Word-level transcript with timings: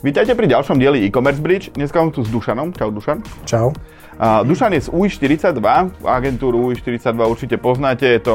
Vítajte 0.00 0.32
pri 0.32 0.48
ďalšom 0.48 0.80
dieli 0.80 1.04
e-commerce 1.04 1.44
bridge. 1.44 1.76
Dneska 1.76 2.00
mám 2.00 2.08
tu 2.08 2.24
s 2.24 2.32
Dušanom. 2.32 2.72
Čau 2.72 2.88
Dušan. 2.88 3.20
Čau. 3.44 3.68
Uh, 4.16 4.40
Dušan 4.48 4.72
je 4.72 4.88
z 4.88 4.88
UI42, 4.88 5.60
agentúru 6.08 6.72
UI42 6.72 7.20
určite 7.28 7.60
poznáte, 7.60 8.08
je 8.08 8.20
to 8.24 8.34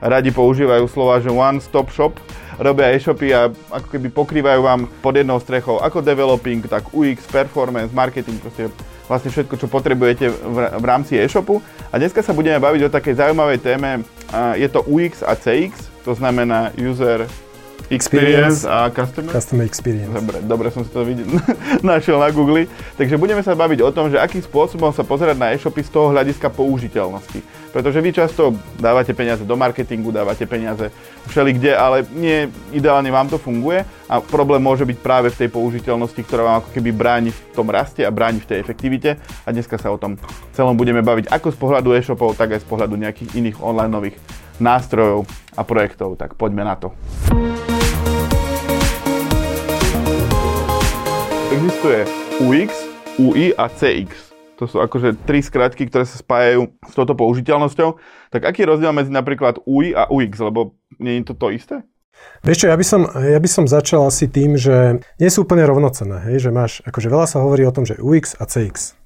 radi 0.00 0.32
používajú 0.32 0.88
slova, 0.88 1.20
že 1.20 1.28
one 1.28 1.60
stop 1.60 1.92
shop, 1.92 2.16
robia 2.56 2.96
e-shopy 2.96 3.36
a 3.36 3.52
ako 3.52 3.88
keby 3.92 4.08
pokrývajú 4.16 4.60
vám 4.64 4.88
pod 5.04 5.20
jednou 5.20 5.36
strechou 5.44 5.76
ako 5.76 6.00
developing, 6.00 6.64
tak 6.64 6.88
UX, 6.96 7.28
performance, 7.28 7.92
marketing, 7.92 8.40
proste 8.40 8.72
vlastne 9.04 9.28
všetko, 9.28 9.60
čo 9.60 9.68
potrebujete 9.68 10.32
v, 10.32 10.84
rámci 10.88 11.20
e-shopu. 11.20 11.60
A 11.92 12.00
dneska 12.00 12.24
sa 12.24 12.32
budeme 12.32 12.56
baviť 12.56 12.88
o 12.88 12.92
takej 12.92 13.20
zaujímavej 13.20 13.60
téme, 13.60 14.00
je 14.56 14.68
to 14.72 14.80
UX 14.88 15.20
a 15.20 15.36
CX, 15.36 15.84
to 16.00 16.16
znamená 16.16 16.72
User 16.80 17.28
Experience, 17.92 18.64
a 18.64 18.88
Customer? 18.88 19.28
Customer 19.28 19.64
Experience. 19.68 20.12
Dobre, 20.12 20.40
dobre 20.40 20.68
som 20.72 20.80
si 20.84 20.90
to 20.90 21.04
videl, 21.04 21.28
našiel 21.84 22.16
na 22.16 22.32
Google. 22.32 22.64
Takže 22.96 23.20
budeme 23.20 23.44
sa 23.44 23.52
baviť 23.52 23.84
o 23.84 23.90
tom, 23.92 24.08
že 24.08 24.16
akým 24.16 24.40
spôsobom 24.40 24.88
sa 24.96 25.04
pozerať 25.04 25.36
na 25.36 25.52
e-shopy 25.52 25.84
z 25.84 25.90
toho 25.92 26.08
hľadiska 26.08 26.48
použiteľnosti. 26.48 27.44
Pretože 27.74 27.98
vy 27.98 28.14
často 28.14 28.54
dávate 28.78 29.10
peniaze 29.18 29.42
do 29.42 29.58
marketingu, 29.58 30.14
dávate 30.14 30.46
peniaze 30.46 30.94
všeli 31.26 31.58
kde, 31.58 31.72
ale 31.74 32.06
nie 32.14 32.46
ideálne 32.70 33.10
vám 33.10 33.26
to 33.26 33.34
funguje 33.34 33.82
a 34.06 34.22
problém 34.22 34.62
môže 34.62 34.86
byť 34.86 34.98
práve 35.02 35.28
v 35.34 35.42
tej 35.42 35.48
použiteľnosti, 35.50 36.22
ktorá 36.22 36.42
vám 36.46 36.56
ako 36.62 36.70
keby 36.70 36.94
bráni 36.94 37.30
v 37.34 37.40
tom 37.50 37.66
raste 37.66 38.06
a 38.06 38.14
bráni 38.14 38.38
v 38.38 38.54
tej 38.54 38.58
efektivite. 38.62 39.18
A 39.42 39.50
dneska 39.50 39.74
sa 39.74 39.90
o 39.90 39.98
tom 39.98 40.14
celom 40.54 40.78
budeme 40.78 41.02
baviť 41.02 41.26
ako 41.26 41.50
z 41.50 41.58
pohľadu 41.58 41.98
e-shopov, 41.98 42.38
tak 42.38 42.54
aj 42.54 42.62
z 42.62 42.66
pohľadu 42.70 42.94
nejakých 42.94 43.34
iných 43.42 43.58
online 43.58 43.90
nových 43.90 44.16
nástrojov 44.62 45.26
a 45.58 45.66
projektov. 45.66 46.14
Tak 46.14 46.38
poďme 46.38 46.62
na 46.62 46.78
to. 46.78 46.94
Existuje 51.52 52.08
UX, 52.40 52.70
UI 53.20 53.52
a 53.58 53.68
CX. 53.68 54.32
To 54.56 54.64
sú 54.64 54.80
akože 54.80 55.28
tri 55.28 55.44
skratky, 55.44 55.90
ktoré 55.90 56.08
sa 56.08 56.16
spájajú 56.16 56.72
s 56.88 56.92
touto 56.96 57.12
použiteľnosťou. 57.12 58.00
Tak 58.32 58.48
aký 58.48 58.64
je 58.64 58.70
rozdiel 58.70 58.94
medzi 58.96 59.12
napríklad 59.12 59.60
UI 59.68 59.92
a 59.92 60.08
UX, 60.08 60.40
lebo 60.40 60.78
nie 60.96 61.20
je 61.20 61.28
to 61.28 61.34
to 61.36 61.52
isté? 61.52 61.76
Vieš 62.46 62.64
čo, 62.64 62.66
ja 62.70 62.76
by, 62.78 62.86
som, 62.86 63.04
ja 63.10 63.40
by 63.42 63.50
som 63.50 63.64
začal 63.68 64.08
asi 64.08 64.30
tým, 64.30 64.56
že 64.56 65.04
nie 65.20 65.28
sú 65.28 65.44
úplne 65.44 65.68
rovnocené. 65.68 66.22
Hej, 66.32 66.48
že 66.48 66.50
máš, 66.54 66.80
akože 66.86 67.12
veľa 67.12 67.26
sa 67.28 67.42
hovorí 67.42 67.66
o 67.68 67.74
tom, 67.74 67.84
že 67.84 68.00
UX 68.00 68.38
a 68.40 68.48
CX. 68.48 69.03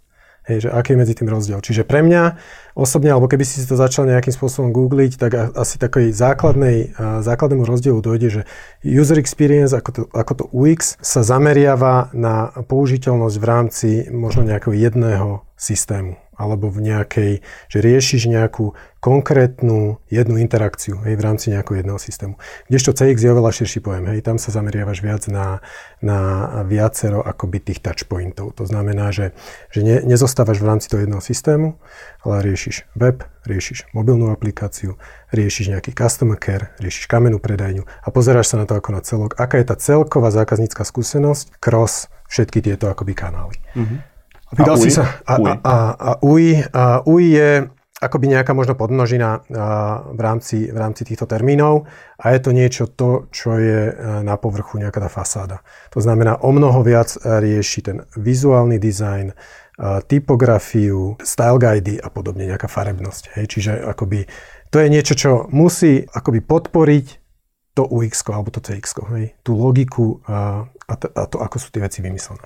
Hej, 0.48 0.64
že 0.64 0.68
aký 0.72 0.96
je 0.96 1.00
medzi 1.04 1.12
tým 1.12 1.28
rozdiel. 1.28 1.60
Čiže 1.60 1.84
pre 1.84 2.00
mňa 2.00 2.40
osobne, 2.72 3.12
alebo 3.12 3.28
keby 3.28 3.44
si 3.44 3.60
to 3.68 3.76
začal 3.76 4.08
nejakým 4.08 4.32
spôsobom 4.32 4.72
googliť, 4.72 5.20
tak 5.20 5.52
asi 5.52 5.76
takej 5.76 6.16
základnej, 6.16 6.96
základnému 7.20 7.68
rozdielu 7.68 8.00
dojde, 8.00 8.28
že 8.32 8.42
user 8.80 9.20
experience 9.20 9.76
ako 9.76 9.90
to, 9.92 10.02
ako 10.16 10.32
to 10.32 10.44
UX 10.56 10.96
sa 11.04 11.20
zameriava 11.20 12.08
na 12.16 12.48
použiteľnosť 12.64 13.36
v 13.36 13.44
rámci 13.44 13.88
možno 14.08 14.48
nejakého 14.48 14.72
jedného 14.72 15.44
systému 15.60 16.27
alebo 16.38 16.70
v 16.70 16.86
nejakej, 16.86 17.32
že 17.66 17.78
riešiš 17.82 18.30
nejakú 18.30 18.78
konkrétnu 18.98 20.02
jednu 20.10 20.42
interakciu 20.42 20.98
hej, 21.06 21.14
v 21.14 21.22
rámci 21.22 21.54
nejakého 21.54 21.82
jedného 21.82 21.98
systému. 22.02 22.34
Kdežto 22.66 22.90
CX 22.94 23.14
je 23.22 23.30
oveľa 23.30 23.50
širší 23.54 23.78
pojem, 23.78 24.10
hej, 24.10 24.26
tam 24.26 24.42
sa 24.42 24.50
zameriavaš 24.50 24.98
viac 25.02 25.22
na, 25.30 25.62
na 26.02 26.18
viacero 26.66 27.22
akoby 27.22 27.62
tých 27.62 27.78
touchpointov. 27.78 28.58
To 28.58 28.64
znamená, 28.66 29.14
že, 29.14 29.38
že 29.70 29.86
ne, 29.86 29.96
nezostávaš 30.02 30.58
v 30.58 30.66
rámci 30.66 30.90
toho 30.90 31.06
jedného 31.06 31.22
systému, 31.22 31.78
ale 32.26 32.42
riešiš 32.50 32.90
web, 32.98 33.22
riešiš 33.46 33.94
mobilnú 33.94 34.34
aplikáciu, 34.34 34.98
riešiš 35.30 35.78
nejaký 35.78 35.94
customer 35.94 36.34
care, 36.34 36.74
riešiš 36.82 37.06
kamennú 37.06 37.38
predajňu 37.38 37.86
a 37.86 38.08
pozeráš 38.10 38.50
sa 38.50 38.56
na 38.58 38.66
to 38.66 38.74
ako 38.74 38.90
na 38.98 39.02
celok, 39.02 39.38
aká 39.38 39.62
je 39.62 39.66
tá 39.70 39.78
celková 39.78 40.34
zákaznícka 40.34 40.82
skúsenosť 40.82 41.62
cross 41.62 42.10
všetky 42.26 42.60
tieto 42.60 42.90
akoby 42.90 43.14
kanály. 43.14 43.56
Mm-hmm. 43.78 44.17
Vydal 44.52 44.76
a 44.76 44.80
si 44.80 44.90
sa... 44.92 45.04
A, 45.28 45.34
a, 45.36 45.52
a, 45.60 45.76
a, 45.92 46.10
UI, 46.24 46.62
a 46.72 47.04
UI 47.04 47.26
je 47.36 47.50
akoby 47.98 48.30
nejaká 48.30 48.54
možno 48.54 48.78
podmnožina 48.78 49.42
v 50.14 50.20
rámci, 50.22 50.70
v 50.70 50.78
rámci 50.78 51.02
týchto 51.02 51.26
termínov 51.26 51.90
a 52.14 52.30
je 52.30 52.38
to 52.38 52.50
niečo 52.54 52.84
to, 52.86 53.26
čo 53.34 53.58
je 53.58 53.90
na 54.22 54.38
povrchu 54.38 54.78
nejaká 54.78 55.02
tá 55.02 55.10
fasáda. 55.10 55.66
To 55.90 55.98
znamená, 55.98 56.38
o 56.38 56.54
mnoho 56.54 56.78
viac 56.86 57.18
rieši 57.18 57.80
ten 57.82 58.06
vizuálny 58.14 58.78
dizajn, 58.78 59.34
typografiu, 60.06 61.18
style 61.22 61.58
guidy 61.58 61.98
a 61.98 62.06
podobne, 62.10 62.46
nejaká 62.46 62.70
farebnosť. 62.70 63.34
Hej? 63.34 63.44
Čiže 63.50 63.70
akoby 63.90 64.30
to 64.70 64.78
je 64.78 64.88
niečo, 64.90 65.14
čo 65.18 65.30
musí 65.50 66.06
akoby 66.06 66.38
podporiť 66.44 67.06
to 67.78 67.86
UX 67.86 68.26
alebo 68.26 68.50
to 68.50 68.58
CX, 68.58 68.98
hej? 69.14 69.38
tú 69.46 69.54
logiku 69.54 70.18
a, 70.26 70.66
a, 70.66 70.94
to, 70.98 71.06
a 71.14 71.22
to, 71.30 71.38
ako 71.38 71.56
sú 71.62 71.70
tie 71.70 71.78
veci 71.78 72.02
vymyslené. 72.02 72.42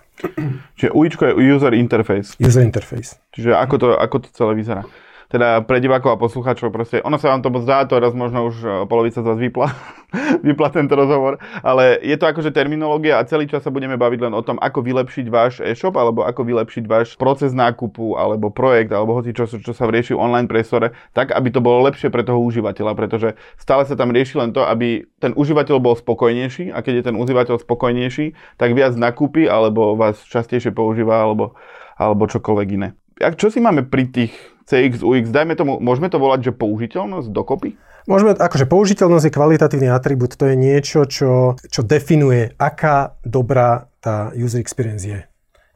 Čiže 0.76 0.92
UI 0.92 1.08
je 1.08 1.32
user 1.56 1.72
interface. 1.72 2.36
User 2.36 2.60
interface. 2.60 3.16
Čiže 3.32 3.56
ako 3.56 3.74
to, 3.80 3.86
ako 3.96 4.16
to 4.20 4.28
celé 4.36 4.52
vyzerá 4.60 4.84
teda 5.32 5.64
pre 5.64 5.80
divákov 5.80 6.12
a 6.12 6.20
poslucháčov 6.20 6.68
proste, 6.68 7.00
ono 7.00 7.16
sa 7.16 7.32
vám 7.32 7.40
to 7.40 7.48
zdá, 7.64 7.88
to 7.88 7.96
raz 7.96 8.12
možno 8.12 8.52
už 8.52 8.56
e, 8.60 8.68
polovica 8.84 9.24
z 9.24 9.26
vás 9.32 9.40
vypla, 9.40 9.72
vypla 10.46 10.68
tento 10.68 10.92
rozhovor, 10.92 11.40
ale 11.64 11.96
je 12.04 12.12
to 12.20 12.28
akože 12.28 12.52
terminológia 12.52 13.16
a 13.16 13.24
celý 13.24 13.48
čas 13.48 13.64
sa 13.64 13.72
budeme 13.72 13.96
baviť 13.96 14.28
len 14.28 14.36
o 14.36 14.44
tom, 14.44 14.60
ako 14.60 14.84
vylepšiť 14.84 15.26
váš 15.32 15.64
e-shop, 15.64 15.96
alebo 15.96 16.28
ako 16.28 16.44
vylepšiť 16.44 16.84
váš 16.84 17.16
proces 17.16 17.56
nákupu, 17.56 18.20
alebo 18.20 18.52
projekt, 18.52 18.92
alebo 18.92 19.16
hoci 19.16 19.32
čo, 19.32 19.48
čo 19.48 19.72
sa 19.72 19.88
rieši 19.88 20.12
v 20.12 20.20
online 20.20 20.52
priestore, 20.52 20.92
tak, 21.16 21.32
aby 21.32 21.48
to 21.48 21.64
bolo 21.64 21.88
lepšie 21.88 22.12
pre 22.12 22.28
toho 22.28 22.36
užívateľa, 22.44 22.92
pretože 22.92 23.32
stále 23.56 23.88
sa 23.88 23.96
tam 23.96 24.12
rieši 24.12 24.36
len 24.36 24.52
to, 24.52 24.60
aby 24.68 25.08
ten 25.16 25.32
užívateľ 25.32 25.80
bol 25.80 25.96
spokojnejší 25.96 26.76
a 26.76 26.84
keď 26.84 26.92
je 27.00 27.04
ten 27.08 27.16
užívateľ 27.16 27.56
spokojnejší, 27.64 28.36
tak 28.60 28.76
viac 28.76 28.92
nakúpi, 29.00 29.48
alebo 29.48 29.96
vás 29.96 30.20
častejšie 30.28 30.76
používa, 30.76 31.24
alebo, 31.24 31.56
alebo 31.96 32.28
čokoľvek 32.28 32.68
iné. 32.76 32.92
Čo 33.22 33.54
si 33.54 33.62
máme 33.62 33.86
pri 33.86 34.10
tých 34.10 34.34
CX, 34.66 35.02
UX, 35.02 35.30
dajme 35.30 35.54
tomu, 35.58 35.78
môžeme 35.82 36.12
to 36.12 36.20
volať, 36.20 36.50
že 36.50 36.52
použiteľnosť 36.54 37.28
dokopy? 37.32 37.74
Môžeme, 38.10 38.34
akože 38.34 38.66
použiteľnosť 38.66 39.30
je 39.30 39.36
kvalitatívny 39.36 39.88
atribút, 39.90 40.34
to 40.34 40.50
je 40.50 40.58
niečo, 40.58 41.06
čo, 41.06 41.54
čo 41.58 41.80
definuje, 41.86 42.50
aká 42.58 43.14
dobrá 43.22 43.86
tá 44.02 44.34
user 44.34 44.58
experience 44.58 45.06
je. 45.06 45.22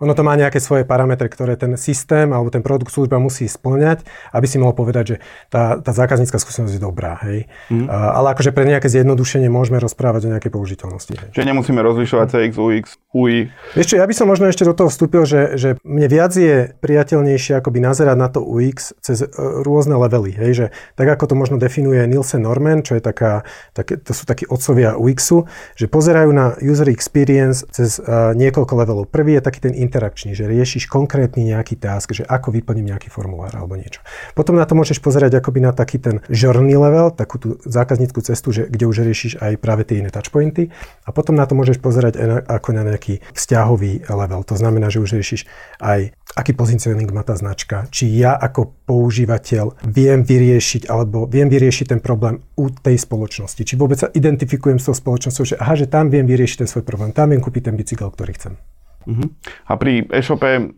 Ono 0.04 0.12
to 0.12 0.20
má 0.20 0.36
nejaké 0.36 0.60
svoje 0.60 0.84
parametre, 0.84 1.24
ktoré 1.24 1.56
ten 1.56 1.72
systém 1.80 2.28
alebo 2.28 2.52
ten 2.52 2.60
produkt 2.60 2.92
služba 2.92 3.16
musí 3.16 3.48
splňať, 3.48 4.04
aby 4.36 4.44
si 4.44 4.60
mohol 4.60 4.76
povedať, 4.76 5.04
že 5.08 5.16
tá, 5.48 5.80
tá 5.80 5.96
zákaznícka 5.96 6.36
skúsenosť 6.36 6.76
je 6.76 6.82
dobrá. 6.84 7.16
Hej? 7.24 7.48
Mm. 7.72 7.88
Uh, 7.88 8.12
ale 8.12 8.36
akože 8.36 8.52
pre 8.52 8.68
nejaké 8.68 8.92
zjednodušenie 8.92 9.48
môžeme 9.48 9.80
rozprávať 9.80 10.28
o 10.28 10.32
nejakej 10.36 10.52
použiteľnosti. 10.52 11.16
Hej. 11.16 11.28
Čiže 11.32 11.48
nemusíme 11.48 11.80
rozlišovať 11.80 12.26
CX, 12.28 12.52
UX, 12.60 12.84
UI. 13.16 13.48
Ešte, 13.72 13.96
ja 13.96 14.04
by 14.04 14.12
som 14.12 14.28
možno 14.28 14.52
ešte 14.52 14.68
do 14.68 14.76
toho 14.76 14.92
vstúpil, 14.92 15.24
že, 15.24 15.56
že 15.56 15.68
mne 15.80 16.12
viac 16.12 16.36
je 16.36 16.76
priateľnejšie 16.76 17.56
akoby 17.56 17.80
nazerať 17.80 18.16
na 18.20 18.28
to 18.28 18.44
UX 18.44 18.92
cez 19.00 19.24
uh, 19.24 19.64
rôzne 19.64 19.96
levely. 19.96 20.36
Hej? 20.36 20.50
Že, 20.52 20.66
tak 21.00 21.08
ako 21.08 21.24
to 21.32 21.34
možno 21.40 21.56
definuje 21.56 22.04
Nielsen 22.04 22.44
Norman, 22.44 22.84
čo 22.84 23.00
je 23.00 23.02
taká, 23.02 23.48
také, 23.72 23.96
to 23.96 24.12
sú 24.12 24.28
takí 24.28 24.44
otcovia 24.44 24.92
UXu, 25.00 25.48
že 25.72 25.88
pozerajú 25.88 26.36
na 26.36 26.52
user 26.60 26.92
experience 26.92 27.64
cez 27.72 27.96
uh, 27.96 28.36
niekoľko 28.36 28.76
levelov. 28.76 29.04
Prvý 29.08 29.40
je 29.40 29.42
taký 29.48 29.64
ten 29.64 29.85
interakčný, 29.86 30.34
že 30.34 30.50
riešiš 30.50 30.90
konkrétny 30.90 31.54
nejaký 31.54 31.78
task, 31.78 32.10
že 32.10 32.26
ako 32.26 32.50
vyplním 32.50 32.90
nejaký 32.90 33.08
formulár 33.08 33.54
alebo 33.54 33.78
niečo. 33.78 34.02
Potom 34.34 34.58
na 34.58 34.66
to 34.66 34.74
môžeš 34.74 34.98
pozerať 34.98 35.38
akoby 35.38 35.62
na 35.62 35.70
taký 35.70 36.02
ten 36.02 36.18
journey 36.26 36.74
level, 36.74 37.14
takú 37.14 37.38
tú 37.38 37.48
zákazníckú 37.62 38.18
cestu, 38.26 38.50
že, 38.50 38.66
kde 38.66 38.84
už 38.90 39.06
riešiš 39.06 39.38
aj 39.38 39.62
práve 39.62 39.86
tie 39.86 40.02
iné 40.02 40.10
touchpointy. 40.10 40.74
A 41.06 41.14
potom 41.14 41.38
na 41.38 41.46
to 41.46 41.54
môžeš 41.54 41.78
pozerať 41.78 42.18
aj 42.18 42.26
na, 42.26 42.38
ako 42.42 42.68
na 42.74 42.82
nejaký 42.82 43.22
vzťahový 43.32 44.10
level. 44.10 44.42
To 44.42 44.58
znamená, 44.58 44.90
že 44.90 44.98
už 44.98 45.14
riešiš 45.14 45.46
aj 45.78 46.10
aký 46.36 46.52
pozicioning 46.52 47.08
má 47.14 47.24
tá 47.24 47.32
značka, 47.38 47.88
či 47.88 48.12
ja 48.12 48.36
ako 48.36 48.76
používateľ 48.84 49.88
viem 49.88 50.20
vyriešiť 50.26 50.90
alebo 50.90 51.24
viem 51.24 51.48
vyriešiť 51.48 51.96
ten 51.96 52.00
problém 52.04 52.44
u 52.60 52.68
tej 52.68 53.00
spoločnosti, 53.00 53.62
či 53.64 53.74
vôbec 53.78 53.96
sa 53.96 54.12
identifikujem 54.12 54.76
s 54.76 54.92
tou 54.92 54.96
spoločnosťou, 54.96 55.44
že 55.48 55.56
aha, 55.56 55.74
že 55.78 55.86
tam 55.86 56.12
viem 56.12 56.28
vyriešiť 56.28 56.66
ten 56.66 56.68
svoj 56.68 56.84
problém, 56.84 57.16
tam 57.16 57.30
viem 57.30 57.40
kúpiť 57.40 57.72
ten 57.72 57.74
bicykel, 57.78 58.12
ktorý 58.12 58.36
chcem. 58.36 58.75
Uh-huh. 59.06 59.26
A 59.70 59.78
pri 59.78 60.04
e-shope 60.10 60.74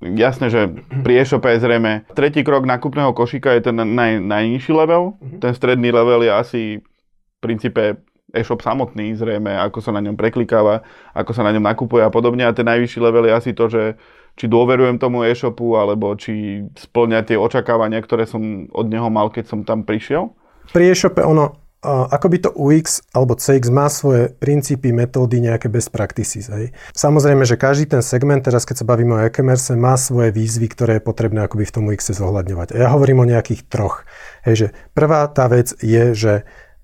jasné, 0.00 0.46
že 0.50 0.70
pri 1.02 1.22
e-shope 1.22 1.50
je 1.50 1.62
zrejme 1.62 2.06
tretí 2.14 2.42
krok 2.46 2.66
nákupného 2.66 3.14
košíka 3.14 3.54
je 3.58 3.70
ten 3.70 3.76
naj, 3.76 4.22
najnižší 4.22 4.72
level. 4.72 5.18
Uh-huh. 5.18 5.38
Ten 5.42 5.52
stredný 5.54 5.90
level 5.90 6.22
je 6.22 6.32
asi 6.32 6.62
v 6.80 7.36
princípe 7.42 8.02
e-shop 8.32 8.64
samotný, 8.64 9.12
zrejme, 9.12 9.52
ako 9.60 9.84
sa 9.84 9.92
na 9.92 10.00
ňom 10.00 10.16
preklikáva, 10.16 10.80
ako 11.12 11.36
sa 11.36 11.44
na 11.44 11.52
ňom 11.52 11.68
nakupuje 11.68 12.00
a 12.00 12.08
podobne. 12.08 12.48
A 12.48 12.56
ten 12.56 12.64
najvyšší 12.64 12.98
level 12.98 13.28
je 13.28 13.32
asi 13.36 13.50
to, 13.52 13.68
že 13.68 14.00
či 14.32 14.48
dôverujem 14.48 14.96
tomu 14.96 15.28
e-shopu, 15.28 15.76
alebo 15.76 16.16
či 16.16 16.64
splňa 16.72 17.28
tie 17.28 17.36
očakávania, 17.36 18.00
ktoré 18.00 18.24
som 18.24 18.64
od 18.72 18.88
neho 18.88 19.12
mal, 19.12 19.28
keď 19.28 19.44
som 19.52 19.60
tam 19.68 19.84
prišiel. 19.84 20.32
Pri 20.72 20.88
e-shope 20.88 21.20
ono, 21.20 21.61
ako 21.82 22.26
by 22.30 22.38
to 22.38 22.50
UX 22.54 23.02
alebo 23.10 23.34
CX 23.34 23.74
má 23.74 23.90
svoje 23.90 24.30
princípy, 24.38 24.94
metódy, 24.94 25.42
nejaké 25.42 25.66
best 25.66 25.90
practices. 25.90 26.46
Hej. 26.46 26.70
Samozrejme, 26.94 27.42
že 27.42 27.58
každý 27.58 27.90
ten 27.90 28.02
segment, 28.06 28.46
teraz 28.46 28.62
keď 28.62 28.82
sa 28.82 28.86
bavíme 28.86 29.18
o 29.18 29.22
e-commerce, 29.26 29.74
má 29.74 29.98
svoje 29.98 30.30
výzvy, 30.30 30.70
ktoré 30.70 30.92
je 31.02 31.06
potrebné 31.06 31.42
akoby 31.42 31.66
v 31.66 31.74
tom 31.74 31.84
UX 31.90 32.14
zohľadňovať. 32.14 32.78
A 32.78 32.86
ja 32.86 32.88
hovorím 32.94 33.26
o 33.26 33.30
nejakých 33.30 33.66
troch. 33.66 34.06
Hej, 34.46 34.54
že 34.54 34.66
prvá 34.94 35.26
tá 35.26 35.50
vec 35.50 35.74
je, 35.82 36.14
že 36.14 36.32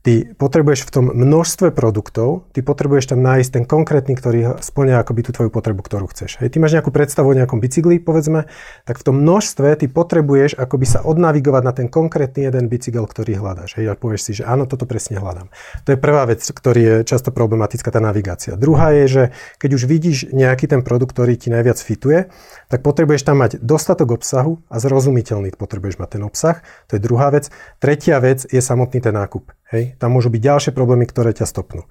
ty 0.08 0.24
potrebuješ 0.24 0.88
v 0.88 0.90
tom 0.96 1.06
množstve 1.12 1.68
produktov, 1.76 2.48
ty 2.56 2.64
potrebuješ 2.64 3.12
tam 3.12 3.20
nájsť 3.20 3.50
ten 3.52 3.64
konkrétny, 3.68 4.16
ktorý 4.16 4.56
splňa 4.56 5.04
akoby 5.04 5.20
tú 5.20 5.36
tvoju 5.36 5.52
potrebu, 5.52 5.84
ktorú 5.84 6.08
chceš. 6.08 6.40
Hej, 6.40 6.56
ty 6.56 6.64
máš 6.64 6.80
nejakú 6.80 6.88
predstavu 6.88 7.28
o 7.28 7.36
nejakom 7.36 7.60
bicykli, 7.60 8.00
povedzme, 8.00 8.48
tak 8.88 8.96
v 8.96 9.04
tom 9.04 9.20
množstve 9.20 9.68
ty 9.76 9.84
potrebuješ 9.84 10.56
akoby 10.56 10.86
sa 10.88 11.04
odnavigovať 11.04 11.60
na 11.60 11.72
ten 11.76 11.92
konkrétny 11.92 12.48
jeden 12.48 12.72
bicykel, 12.72 13.04
ktorý 13.04 13.36
hľadáš. 13.36 13.76
Hej, 13.76 13.92
a 13.92 14.00
povieš 14.00 14.22
si, 14.24 14.32
že 14.40 14.48
áno, 14.48 14.64
toto 14.64 14.88
presne 14.88 15.20
hľadám. 15.20 15.52
To 15.84 15.92
je 15.92 16.00
prvá 16.00 16.24
vec, 16.24 16.40
ktorý 16.40 16.80
je 16.80 16.96
často 17.04 17.28
problematická, 17.28 17.92
tá 17.92 18.00
navigácia. 18.00 18.56
Druhá 18.56 18.96
je, 18.96 19.04
že 19.12 19.22
keď 19.60 19.70
už 19.76 19.82
vidíš 19.84 20.32
nejaký 20.32 20.72
ten 20.72 20.80
produkt, 20.80 21.12
ktorý 21.12 21.36
ti 21.36 21.52
najviac 21.52 21.76
fituje, 21.76 22.32
tak 22.72 22.80
potrebuješ 22.80 23.28
tam 23.28 23.44
mať 23.44 23.60
dostatok 23.60 24.16
obsahu 24.16 24.56
a 24.72 24.80
zrozumiteľný 24.80 25.52
potrebuješ 25.52 26.00
mať 26.00 26.08
ten 26.16 26.22
obsah. 26.24 26.64
To 26.88 26.96
je 26.96 27.04
druhá 27.04 27.28
vec. 27.28 27.52
Tretia 27.76 28.16
vec 28.24 28.48
je 28.48 28.60
samotný 28.64 29.04
ten 29.04 29.12
nákup. 29.12 29.57
Hej? 29.72 29.96
Tam 30.00 30.12
môžu 30.12 30.32
byť 30.32 30.40
ďalšie 30.40 30.72
problémy, 30.72 31.04
ktoré 31.04 31.36
ťa 31.36 31.46
stopnú. 31.48 31.84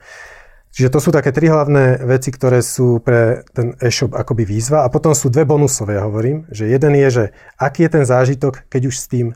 Čiže 0.78 0.94
to 0.94 1.00
sú 1.02 1.10
také 1.10 1.34
tri 1.34 1.50
hlavné 1.50 2.06
veci, 2.06 2.30
ktoré 2.30 2.62
sú 2.62 3.02
pre 3.02 3.42
ten 3.50 3.74
e-shop 3.82 4.14
akoby 4.14 4.46
výzva. 4.46 4.86
A 4.86 4.94
potom 4.94 5.10
sú 5.18 5.34
dve 5.34 5.42
bonusové, 5.42 5.98
ja 5.98 6.06
hovorím. 6.06 6.46
Že 6.54 6.70
jeden 6.70 6.94
je, 6.94 7.08
že 7.10 7.24
aký 7.58 7.90
je 7.90 7.92
ten 7.98 8.06
zážitok, 8.06 8.70
keď 8.70 8.94
už 8.94 8.96
s 9.02 9.10
tým 9.10 9.34
e, 9.34 9.36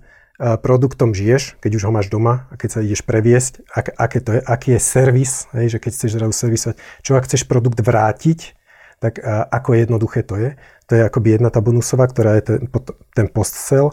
produktom 0.62 1.18
žiješ, 1.18 1.58
keď 1.58 1.82
už 1.82 1.84
ho 1.90 1.92
máš 1.98 2.14
doma 2.14 2.46
a 2.52 2.62
keď 2.62 2.70
sa 2.70 2.80
ideš 2.86 3.02
previesť, 3.02 3.66
ak, 3.74 3.90
aké 3.90 4.20
to 4.22 4.32
je, 4.38 4.42
aký 4.46 4.70
je 4.78 4.82
servis, 4.86 5.34
hej, 5.58 5.74
že 5.74 5.78
keď 5.82 5.92
chceš 5.98 6.12
zrazu 6.14 6.34
servisovať, 6.36 6.76
čo 7.02 7.12
ak 7.18 7.26
chceš 7.26 7.50
produkt 7.50 7.82
vrátiť, 7.82 8.54
tak 9.02 9.18
a, 9.18 9.42
ako 9.50 9.82
jednoduché 9.82 10.22
to 10.22 10.38
je. 10.38 10.62
To 10.92 11.00
je 11.00 11.02
akoby 11.02 11.42
jedna 11.42 11.50
tá 11.50 11.58
bonusová, 11.58 12.06
ktorá 12.06 12.38
je 12.38 12.54
ten, 12.54 12.60
ten 13.18 13.26
post-sell. 13.26 13.90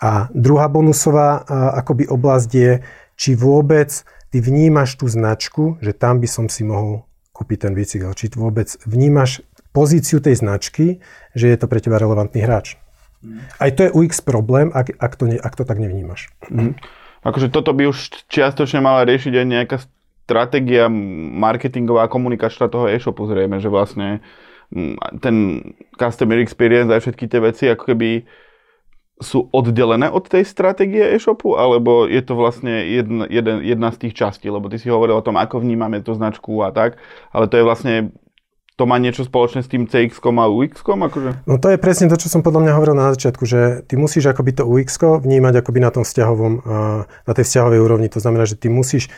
A 0.00 0.32
druhá 0.32 0.72
bonusová 0.72 1.44
a, 1.44 1.84
akoby 1.84 2.08
oblasť 2.08 2.50
je, 2.56 2.72
či 3.16 3.36
vôbec 3.36 3.90
ty 4.32 4.38
vnímaš 4.40 4.96
tú 4.96 5.06
značku, 5.06 5.76
že 5.84 5.92
tam 5.92 6.18
by 6.18 6.28
som 6.28 6.46
si 6.48 6.64
mohol 6.64 7.04
kúpiť 7.32 7.68
ten 7.68 7.72
bicykel. 7.76 8.12
Či 8.16 8.32
vôbec 8.36 8.68
vnímaš 8.88 9.44
pozíciu 9.72 10.20
tej 10.20 10.40
značky, 10.40 11.00
že 11.32 11.48
je 11.48 11.56
to 11.56 11.66
pre 11.68 11.80
teba 11.80 11.96
relevantný 11.96 12.44
hráč. 12.44 12.76
Mm. 13.24 13.40
Aj 13.60 13.70
to 13.72 13.80
je 13.88 13.94
UX 13.94 14.20
problém, 14.20 14.68
ak, 14.74 14.92
ak, 15.00 15.12
to, 15.16 15.24
ne, 15.28 15.36
ak 15.40 15.54
to 15.56 15.64
tak 15.64 15.80
nevnímaš. 15.80 16.28
Mm. 16.52 16.76
Akože 17.22 17.54
toto 17.54 17.70
by 17.72 17.88
už 17.88 18.28
čiastočne 18.28 18.82
mala 18.82 19.06
riešiť 19.06 19.32
aj 19.32 19.46
nejaká 19.46 19.76
stratégia 20.26 20.90
marketingová 21.38 22.06
a 22.06 22.12
komunikačná 22.12 22.66
toho 22.66 22.90
e-shopu 22.90 23.26
zrejme, 23.26 23.62
že 23.62 23.70
vlastne 23.70 24.22
ten 25.20 25.36
customer 26.00 26.40
experience 26.40 26.88
a 26.88 26.96
všetky 26.96 27.28
tie 27.28 27.40
veci 27.44 27.64
ako 27.68 27.92
keby 27.92 28.24
sú 29.22 29.48
oddelené 29.54 30.10
od 30.10 30.26
tej 30.26 30.44
stratégie 30.44 31.14
e-shopu, 31.14 31.54
alebo 31.54 32.04
je 32.10 32.20
to 32.20 32.34
vlastne 32.34 32.84
jedna, 32.84 33.24
jeden, 33.30 33.62
jedna 33.62 33.88
z 33.94 34.06
tých 34.06 34.14
častí, 34.18 34.50
lebo 34.50 34.68
ty 34.68 34.76
si 34.76 34.90
hovoril 34.90 35.16
o 35.16 35.24
tom, 35.24 35.38
ako 35.38 35.62
vnímame 35.62 36.02
tú 36.02 36.12
značku 36.12 36.60
a 36.60 36.74
tak, 36.74 36.98
ale 37.30 37.46
to 37.46 37.56
je 37.56 37.64
vlastne 37.64 37.94
to 38.72 38.88
má 38.88 38.96
niečo 38.96 39.28
spoločné 39.28 39.60
s 39.62 39.68
tým 39.68 39.84
CX-kom 39.84 40.40
a 40.40 40.48
UX-kom? 40.48 41.04
Akože? 41.04 41.44
No 41.44 41.60
to 41.60 41.68
je 41.68 41.78
presne 41.78 42.08
to, 42.08 42.16
čo 42.16 42.32
som 42.32 42.40
podľa 42.40 42.66
mňa 42.66 42.72
hovoril 42.74 42.96
na 42.96 43.12
začiatku, 43.12 43.44
že 43.44 43.84
ty 43.84 44.00
musíš 44.00 44.32
akoby 44.32 44.56
to 44.56 44.64
ux 44.64 44.88
vnímať 44.98 45.60
akoby 45.60 45.78
na 45.84 45.92
tom 45.92 46.08
vzťahovom, 46.08 46.54
na 47.04 47.32
tej 47.36 47.44
vzťahovej 47.46 47.78
úrovni. 47.84 48.08
To 48.10 48.18
znamená, 48.18 48.48
že 48.48 48.56
ty 48.56 48.72
musíš 48.72 49.12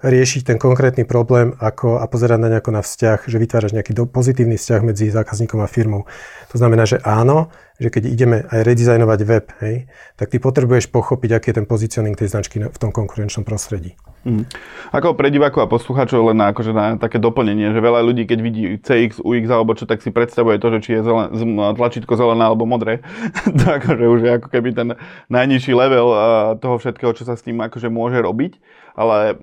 riešiť 0.00 0.48
ten 0.48 0.56
konkrétny 0.56 1.04
problém 1.04 1.52
ako, 1.60 2.00
a 2.00 2.08
pozerať 2.08 2.40
na 2.40 2.48
nejako 2.48 2.72
na 2.72 2.80
vzťah, 2.80 3.28
že 3.28 3.36
vytváraš 3.36 3.76
nejaký 3.76 3.92
do, 3.92 4.08
pozitívny 4.08 4.56
vzťah 4.56 4.80
medzi 4.80 5.12
zákazníkom 5.12 5.60
a 5.60 5.68
firmou. 5.68 6.08
To 6.48 6.56
znamená, 6.56 6.88
že 6.88 6.96
áno, 7.04 7.52
že 7.76 7.92
keď 7.92 8.02
ideme 8.08 8.36
aj 8.48 8.64
redizajnovať 8.64 9.20
web, 9.28 9.46
hej, 9.60 9.76
tak 10.16 10.32
ty 10.32 10.40
potrebuješ 10.40 10.88
pochopiť, 10.88 11.30
aký 11.36 11.46
je 11.52 11.56
ten 11.62 11.66
pozicioning 11.68 12.16
tej 12.16 12.32
značky 12.32 12.64
v 12.64 12.78
tom 12.80 12.90
konkurenčnom 12.90 13.44
prostredí. 13.44 13.94
Mm. 14.26 14.48
Ako 14.90 15.14
pre 15.14 15.30
divákov 15.30 15.62
a 15.62 15.70
poslucháčov 15.70 16.32
len 16.32 16.40
na, 16.40 16.50
akože 16.50 16.72
na 16.74 16.98
také 16.98 17.22
doplnenie, 17.22 17.70
že 17.70 17.78
veľa 17.78 18.02
ľudí, 18.02 18.26
keď 18.26 18.38
vidí 18.42 18.62
CX, 18.82 19.22
UX 19.22 19.46
alebo 19.46 19.78
čo, 19.78 19.86
tak 19.86 20.02
si 20.02 20.10
predstavuje 20.10 20.58
to, 20.58 20.74
že 20.74 20.78
či 20.82 20.90
je 20.98 21.06
zelen, 21.06 21.28
tlačítko 21.78 22.18
zelené 22.18 22.42
alebo 22.42 22.66
modré. 22.66 23.04
to 23.60 23.64
akože 23.68 24.04
už 24.10 24.20
je 24.26 24.30
ako 24.42 24.48
keby 24.50 24.74
ten 24.74 24.88
najnižší 25.30 25.70
level 25.76 26.08
toho 26.58 26.82
všetkého, 26.82 27.14
čo 27.14 27.28
sa 27.28 27.38
s 27.38 27.46
tým 27.46 27.62
akože 27.62 27.92
môže 27.92 28.18
robiť. 28.18 28.58
Ale 28.98 29.38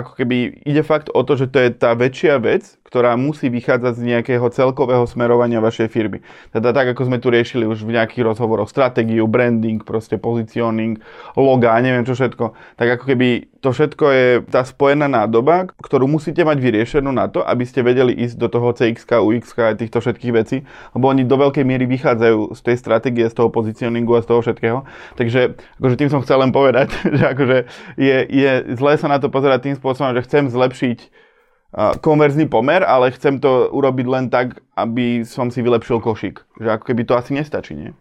ako 0.00 0.18
keby 0.18 0.62
ide 0.64 0.82
fakt 0.86 1.10
o 1.12 1.20
to, 1.22 1.36
že 1.36 1.50
to 1.50 1.58
je 1.58 1.70
tá 1.74 1.92
väčšia 1.94 2.38
vec, 2.40 2.78
ktorá 2.88 3.20
musí 3.20 3.52
vychádzať 3.52 3.92
z 4.00 4.02
nejakého 4.16 4.48
celkového 4.48 5.04
smerovania 5.04 5.60
vašej 5.60 5.92
firmy. 5.92 6.24
Teda 6.48 6.72
tak, 6.72 6.96
ako 6.96 7.12
sme 7.12 7.20
tu 7.20 7.28
riešili 7.28 7.68
už 7.68 7.84
v 7.84 8.00
nejakých 8.00 8.24
rozhovoroch, 8.24 8.72
stratégiu, 8.72 9.28
branding, 9.28 9.84
proste 9.84 10.16
positioning, 10.16 10.96
loga, 11.36 11.76
neviem 11.84 12.08
čo 12.08 12.16
všetko, 12.16 12.56
tak 12.80 12.88
ako 12.96 13.04
keby 13.04 13.28
to 13.58 13.74
všetko 13.74 14.04
je 14.14 14.26
tá 14.46 14.62
spojená 14.62 15.10
nádoba, 15.10 15.66
ktorú 15.82 16.06
musíte 16.06 16.46
mať 16.46 16.62
vyriešenú 16.62 17.10
na 17.10 17.26
to, 17.26 17.42
aby 17.42 17.66
ste 17.66 17.82
vedeli 17.82 18.14
ísť 18.14 18.38
do 18.38 18.46
toho 18.46 18.70
CX, 18.70 19.02
UX 19.18 19.50
a 19.58 19.74
týchto 19.74 19.98
všetkých 19.98 20.32
vecí, 20.32 20.62
lebo 20.94 21.10
oni 21.10 21.26
do 21.26 21.34
veľkej 21.34 21.66
miery 21.66 21.90
vychádzajú 21.90 22.54
z 22.54 22.60
tej 22.62 22.76
stratégie, 22.78 23.26
z 23.26 23.34
toho 23.34 23.50
pozicioningu 23.50 24.14
a 24.14 24.22
z 24.22 24.30
toho 24.30 24.40
všetkého. 24.40 24.86
Takže 25.18 25.58
akože 25.82 25.96
tým 25.98 26.10
som 26.10 26.22
chcel 26.22 26.38
len 26.38 26.54
povedať, 26.54 26.94
že 27.18 27.24
akože 27.34 27.58
je, 27.98 28.16
je 28.30 28.50
zlé 28.78 28.94
sa 28.94 29.10
na 29.10 29.18
to 29.18 29.26
pozerať 29.26 29.68
tým 29.68 29.76
spôsobom, 29.76 30.14
že 30.14 30.22
chcem 30.22 30.46
zlepšiť 30.46 31.27
konverzný 31.76 32.48
pomer, 32.48 32.80
ale 32.80 33.12
chcem 33.12 33.36
to 33.40 33.68
urobiť 33.68 34.06
len 34.08 34.24
tak, 34.32 34.56
aby 34.76 35.22
som 35.24 35.52
si 35.52 35.60
vylepšil 35.60 36.00
košík. 36.00 36.40
Že 36.60 36.68
ako 36.80 36.84
keby 36.88 37.02
to 37.04 37.14
asi 37.16 37.36
nestačí, 37.36 37.76
nie? 37.76 37.92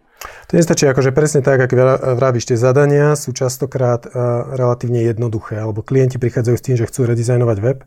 To 0.50 0.58
nestačí, 0.58 0.90
akože 0.90 1.14
presne 1.14 1.46
tak, 1.46 1.62
ako 1.62 1.74
vravíš, 2.18 2.50
tie 2.50 2.58
zadania 2.58 3.14
sú 3.14 3.36
častokrát 3.38 4.08
uh, 4.08 4.56
relatívne 4.58 5.06
jednoduché, 5.06 5.62
alebo 5.62 5.86
klienti 5.86 6.18
prichádzajú 6.18 6.56
s 6.58 6.66
tým, 6.66 6.76
že 6.80 6.88
chcú 6.90 7.06
redizajnovať 7.06 7.58
web, 7.62 7.86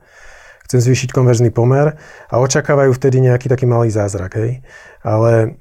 chcem 0.71 0.79
zvýšiť 0.79 1.11
konverzný 1.11 1.51
pomer 1.51 1.99
a 2.31 2.35
očakávajú 2.39 2.95
vtedy 2.95 3.19
nejaký 3.27 3.51
taký 3.51 3.67
malý 3.67 3.91
zázrak, 3.91 4.39
hej. 4.39 4.63
Ale 5.01 5.57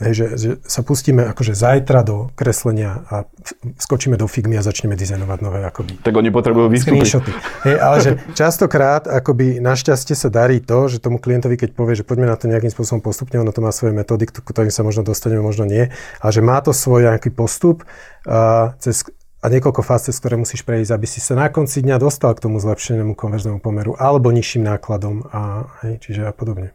hej, 0.00 0.12
že, 0.16 0.26
že 0.40 0.50
sa 0.64 0.80
pustíme 0.80 1.28
akože 1.28 1.52
zajtra 1.52 2.00
do 2.00 2.32
kreslenia 2.32 3.04
a 3.12 3.28
skočíme 3.76 4.16
do 4.16 4.24
Figmy 4.24 4.56
a 4.56 4.64
začneme 4.64 4.96
dizajnovať 4.96 5.38
nové 5.44 5.60
akoby. 5.60 6.00
Tak 6.00 6.16
oni 6.16 6.32
potrebujú 6.32 6.72
vystúpiť. 6.72 7.20
Hej, 7.68 7.76
ale 7.76 7.96
že 8.00 8.10
častokrát 8.32 9.04
akoby 9.04 9.60
našťastie 9.60 10.16
sa 10.16 10.32
darí 10.32 10.64
to, 10.64 10.88
že 10.88 11.04
tomu 11.04 11.20
klientovi, 11.20 11.60
keď 11.60 11.76
povie, 11.76 12.00
že 12.00 12.04
poďme 12.08 12.32
na 12.32 12.36
to 12.40 12.48
nejakým 12.48 12.72
spôsobom 12.72 13.04
postupne, 13.04 13.36
ono 13.36 13.52
to 13.52 13.60
má 13.60 13.68
svoje 13.76 13.92
metódy, 13.92 14.24
ktorým 14.24 14.72
sa 14.72 14.80
možno 14.80 15.04
dostaneme, 15.04 15.44
možno 15.44 15.68
nie, 15.68 15.92
ale 16.24 16.30
že 16.32 16.40
má 16.40 16.56
to 16.64 16.72
svoj 16.72 17.12
nejaký 17.12 17.36
postup, 17.36 17.84
uh, 18.24 18.72
cez 18.80 19.04
a 19.44 19.46
niekoľko 19.46 19.84
fáz, 19.84 20.10
cez 20.10 20.18
ktoré 20.18 20.34
musíš 20.34 20.66
prejsť, 20.66 20.90
aby 20.90 21.06
si 21.06 21.22
sa 21.22 21.38
na 21.38 21.46
konci 21.46 21.84
dňa 21.84 22.02
dostal 22.02 22.34
k 22.34 22.42
tomu 22.42 22.58
zlepšenému 22.58 23.14
konverznému 23.14 23.62
pomeru 23.62 23.94
alebo 23.94 24.34
nižším 24.34 24.66
nákladom 24.66 25.28
a 25.30 25.70
hej, 25.86 26.02
čiže 26.02 26.26
a 26.26 26.34
podobne. 26.34 26.74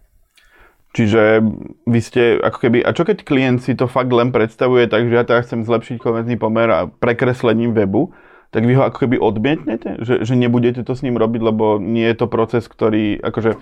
Čiže 0.91 1.39
vy 1.87 1.99
ste 2.03 2.35
ako 2.43 2.57
keby, 2.67 2.83
a 2.83 2.91
čo 2.91 3.07
keď 3.07 3.23
klient 3.23 3.63
si 3.63 3.79
to 3.79 3.87
fakt 3.87 4.11
len 4.11 4.35
predstavuje 4.35 4.91
tak, 4.91 5.07
že 5.07 5.15
ja 5.15 5.23
teraz 5.23 5.47
chcem 5.47 5.63
zlepšiť 5.63 6.03
konverzný 6.03 6.35
pomer 6.35 6.67
a 6.67 6.91
prekreslením 6.91 7.71
webu, 7.71 8.11
tak 8.51 8.67
vy 8.67 8.75
ho 8.75 8.83
ako 8.83 9.07
keby 9.07 9.15
odmietnete? 9.15 10.03
Že, 10.03 10.27
že 10.27 10.33
nebudete 10.35 10.83
to 10.83 10.91
s 10.91 10.99
ním 11.07 11.15
robiť, 11.15 11.41
lebo 11.47 11.79
nie 11.79 12.03
je 12.11 12.19
to 12.19 12.27
proces, 12.27 12.67
ktorý, 12.67 13.23
akože, 13.23 13.55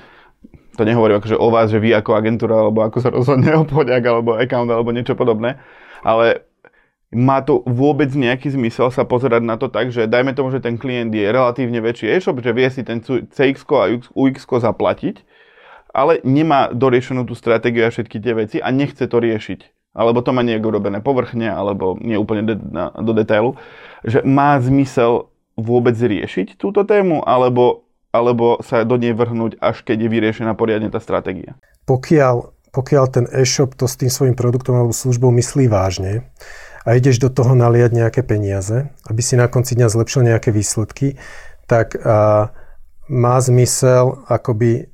to 0.73 0.81
nehovorím 0.81 1.21
akože 1.21 1.37
o 1.37 1.47
vás, 1.53 1.69
že 1.69 1.77
vy 1.77 1.93
ako 1.93 2.17
agentúra, 2.17 2.65
alebo 2.65 2.81
ako 2.81 2.97
sa 2.97 3.13
rozhodne 3.13 3.53
obchodiak, 3.61 4.01
alebo 4.01 4.33
account, 4.33 4.73
alebo 4.73 4.89
niečo 4.89 5.13
podobné, 5.13 5.61
ale 6.01 6.49
má 7.13 7.41
to 7.41 7.61
vôbec 7.65 8.09
nejaký 8.13 8.53
zmysel 8.53 8.89
sa 8.93 9.01
pozerať 9.05 9.41
na 9.41 9.57
to 9.57 9.69
tak, 9.69 9.89
že 9.89 10.05
dajme 10.09 10.33
tomu, 10.33 10.53
že 10.53 10.61
ten 10.61 10.77
klient 10.77 11.09
je 11.09 11.25
relatívne 11.25 11.81
väčší 11.81 12.09
e-shop, 12.09 12.37
že 12.41 12.53
vie 12.53 12.69
si 12.69 12.81
ten 12.85 13.01
CX 13.05 13.65
a 13.69 13.97
UX 14.13 14.45
zaplatiť, 14.45 15.25
ale 15.93 16.21
nemá 16.21 16.69
doriešenú 16.69 17.25
tú 17.25 17.33
stratégiu 17.33 17.85
a 17.85 17.93
všetky 17.93 18.17
tie 18.21 18.33
veci 18.37 18.57
a 18.61 18.69
nechce 18.69 19.05
to 19.09 19.17
riešiť. 19.17 19.93
Alebo 19.97 20.21
to 20.21 20.29
má 20.29 20.45
nejak 20.45 20.61
urobené 20.61 21.01
povrchne, 21.01 21.49
alebo 21.49 21.97
nie 21.97 22.13
úplne 22.13 22.45
de- 22.45 22.61
na, 22.61 22.93
do 22.93 23.11
detailu. 23.11 23.57
Že 24.05 24.21
má 24.21 24.61
zmysel 24.61 25.33
vôbec 25.57 25.97
riešiť 25.97 26.61
túto 26.61 26.85
tému, 26.85 27.25
alebo, 27.25 27.89
alebo 28.13 28.61
sa 28.61 28.85
do 28.85 28.95
nej 29.01 29.17
vrhnúť, 29.17 29.57
až 29.59 29.81
keď 29.81 30.05
je 30.05 30.09
vyriešená 30.13 30.53
poriadne 30.53 30.93
tá 30.93 31.01
stratégia. 31.01 31.57
Pokiaľ, 31.89 32.53
pokiaľ 32.69 33.05
ten 33.09 33.25
e-shop 33.33 33.73
to 33.73 33.89
s 33.89 33.97
tým 33.97 34.13
svojim 34.13 34.37
produktom 34.37 34.77
alebo 34.77 34.93
službou 34.93 35.33
myslí 35.33 35.67
vážne, 35.67 36.29
a 36.87 36.95
ideš 36.95 37.19
do 37.19 37.27
toho 37.27 37.53
naliať 37.57 37.91
nejaké 37.91 38.21
peniaze, 38.23 38.87
aby 39.09 39.21
si 39.21 39.35
na 39.35 39.51
konci 39.51 39.75
dňa 39.75 39.93
zlepšil 39.93 40.21
nejaké 40.25 40.49
výsledky, 40.55 41.19
tak 41.67 41.97
a, 41.99 42.49
má 43.09 43.35
zmysel 43.41 44.25
akoby 44.29 44.89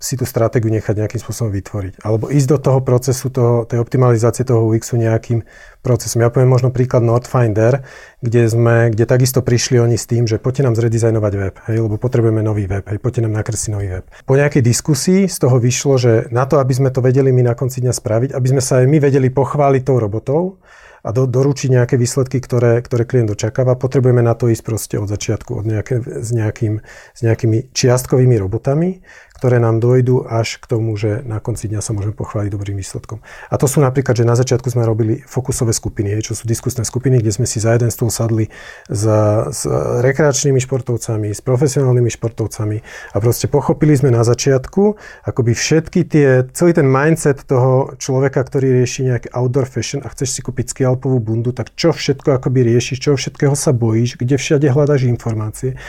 si 0.00 0.16
tú 0.16 0.24
stratégiu 0.24 0.72
nechať 0.72 0.96
nejakým 0.96 1.20
spôsobom 1.20 1.52
vytvoriť. 1.52 2.00
Alebo 2.00 2.32
ísť 2.32 2.48
do 2.56 2.58
toho 2.58 2.80
procesu, 2.80 3.28
toho, 3.28 3.68
tej 3.68 3.84
optimalizácie 3.84 4.48
toho 4.48 4.64
UX-u 4.64 4.96
nejakým 4.96 5.44
procesom. 5.84 6.24
Ja 6.24 6.32
poviem 6.32 6.48
možno 6.48 6.72
príklad 6.72 7.04
Nordfinder, 7.04 7.84
kde 8.24 8.48
sme, 8.48 8.88
kde 8.96 9.04
takisto 9.04 9.44
prišli 9.44 9.76
oni 9.76 10.00
s 10.00 10.08
tým, 10.08 10.24
že 10.24 10.40
poďte 10.40 10.72
nám 10.72 10.74
zredizajnovať 10.80 11.32
web, 11.36 11.54
hej, 11.68 11.76
lebo 11.84 12.00
potrebujeme 12.00 12.40
nový 12.40 12.64
web, 12.64 12.84
hej, 12.88 12.96
poďte 12.96 13.28
nám 13.28 13.44
nakresliť 13.44 13.70
nový 13.76 13.88
web. 14.00 14.04
Po 14.24 14.40
nejakej 14.40 14.64
diskusii 14.64 15.28
z 15.28 15.36
toho 15.36 15.60
vyšlo, 15.60 16.00
že 16.00 16.12
na 16.32 16.48
to, 16.48 16.56
aby 16.64 16.72
sme 16.72 16.88
to 16.88 17.04
vedeli 17.04 17.28
my 17.28 17.52
na 17.52 17.54
konci 17.56 17.84
dňa 17.84 17.92
spraviť, 17.92 18.30
aby 18.32 18.46
sme 18.56 18.62
sa 18.64 18.80
aj 18.80 18.86
my 18.88 18.98
vedeli 19.04 19.28
pochváliť 19.28 19.82
tou 19.84 20.00
robotou, 20.00 20.64
a 21.00 21.08
do, 21.16 21.24
doručiť 21.24 21.68
nejaké 21.72 21.94
výsledky, 21.96 22.44
ktoré, 22.44 22.80
ktoré 22.84 23.08
klient 23.08 23.32
očakáva. 23.32 23.76
Potrebujeme 23.76 24.20
na 24.20 24.36
to 24.36 24.52
ísť 24.52 24.64
proste 24.64 24.96
od 25.00 25.08
začiatku 25.08 25.64
od 25.64 25.64
nejaké, 25.64 25.96
s, 26.04 26.28
nejakým, 26.28 26.84
s 27.16 27.20
nejakými 27.24 27.72
čiastkovými 27.72 28.36
robotami, 28.36 29.00
ktoré 29.40 29.56
nám 29.56 29.80
dojdú 29.80 30.28
až 30.28 30.60
k 30.60 30.68
tomu, 30.68 30.92
že 31.00 31.24
na 31.24 31.40
konci 31.40 31.72
dňa 31.72 31.80
sa 31.80 31.96
môžeme 31.96 32.12
pochváliť 32.12 32.52
dobrým 32.52 32.76
výsledkom. 32.76 33.24
A 33.48 33.56
to 33.56 33.64
sú 33.64 33.80
napríklad, 33.80 34.12
že 34.12 34.28
na 34.28 34.36
začiatku 34.36 34.68
sme 34.68 34.84
robili 34.84 35.24
fokusové 35.24 35.72
skupiny, 35.72 36.20
čo 36.20 36.36
sú 36.36 36.44
diskusné 36.44 36.84
skupiny, 36.84 37.24
kde 37.24 37.32
sme 37.32 37.48
si 37.48 37.56
za 37.56 37.72
jeden 37.72 37.88
stôl 37.88 38.12
sadli 38.12 38.52
s, 38.92 39.08
s 39.48 39.64
rekreačnými 40.04 40.60
športovcami, 40.60 41.32
s 41.32 41.40
profesionálnymi 41.40 42.12
športovcami 42.12 42.76
a 42.84 43.16
proste 43.16 43.48
pochopili 43.48 43.96
sme 43.96 44.12
na 44.12 44.20
začiatku 44.20 45.00
akoby 45.24 45.56
všetky 45.56 46.04
tie, 46.04 46.44
celý 46.52 46.76
ten 46.76 46.84
mindset 46.84 47.48
toho 47.48 47.96
človeka, 47.96 48.44
ktorý 48.44 48.84
rieši 48.84 49.08
nejaký 49.08 49.32
outdoor 49.32 49.64
fashion 49.64 50.04
a 50.04 50.12
chceš 50.12 50.36
si 50.36 50.40
kúpiť 50.44 50.76
skialpovú 50.76 51.16
bundu, 51.16 51.56
tak 51.56 51.72
čo 51.72 51.96
všetko 51.96 52.36
akoby 52.36 52.76
riešiš, 52.76 53.00
čo 53.00 53.16
všetkého 53.16 53.56
sa 53.56 53.72
bojíš, 53.72 54.20
kde 54.20 54.36
všade 54.36 54.68
hľadaš 54.68 55.08
informácie. 55.08 55.80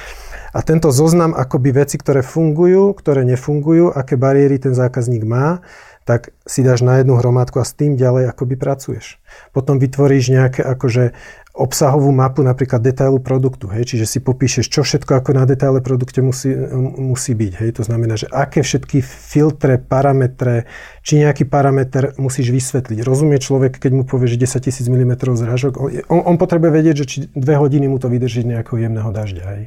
A 0.51 0.59
tento 0.61 0.91
zoznam 0.91 1.31
akoby 1.31 1.83
veci, 1.83 1.95
ktoré 1.95 2.19
fungujú, 2.19 2.91
ktoré 2.95 3.23
nefungujú, 3.23 3.91
aké 3.95 4.19
bariéry 4.19 4.59
ten 4.59 4.75
zákazník 4.75 5.23
má, 5.23 5.63
tak 6.03 6.33
si 6.43 6.65
dáš 6.65 6.81
na 6.81 6.97
jednu 6.99 7.15
hromádku 7.15 7.61
a 7.61 7.65
s 7.65 7.77
tým 7.77 7.93
ďalej 7.95 8.33
akoby 8.33 8.57
pracuješ. 8.57 9.21
Potom 9.53 9.77
vytvoríš 9.77 10.33
nejaké 10.33 10.65
akože 10.65 11.13
obsahovú 11.51 12.15
mapu 12.15 12.47
napríklad 12.47 12.79
detailu 12.79 13.19
produktu, 13.19 13.67
hej, 13.67 13.83
čiže 13.83 14.07
si 14.07 14.19
popíšeš, 14.23 14.71
čo 14.71 14.87
všetko 14.87 15.19
ako 15.19 15.35
na 15.35 15.43
detaile 15.43 15.83
produkte 15.83 16.23
musí, 16.23 16.55
musí 16.95 17.35
byť, 17.35 17.53
hej, 17.59 17.69
to 17.75 17.83
znamená, 17.83 18.15
že 18.15 18.31
aké 18.31 18.63
všetky 18.63 19.03
filtre, 19.03 19.75
parametre, 19.75 20.71
či 21.03 21.19
nejaký 21.19 21.43
parameter 21.51 22.15
musíš 22.15 22.55
vysvetliť. 22.55 23.03
Rozumie 23.03 23.35
človek, 23.35 23.83
keď 23.83 23.91
mu 23.91 24.03
povieš 24.07 24.39
10 24.39 24.63
tisíc 24.63 24.87
mm 24.87 25.13
zrážok, 25.21 25.73
on, 26.07 26.23
on 26.23 26.35
potrebuje 26.39 26.71
vedieť, 26.71 26.95
že 27.03 27.05
či 27.05 27.17
dve 27.35 27.59
hodiny 27.59 27.91
mu 27.91 27.99
to 27.99 28.07
vydrží 28.07 28.47
nejakého 28.47 28.79
jemného 28.87 29.11
dažďa, 29.11 29.45
hej. 29.57 29.63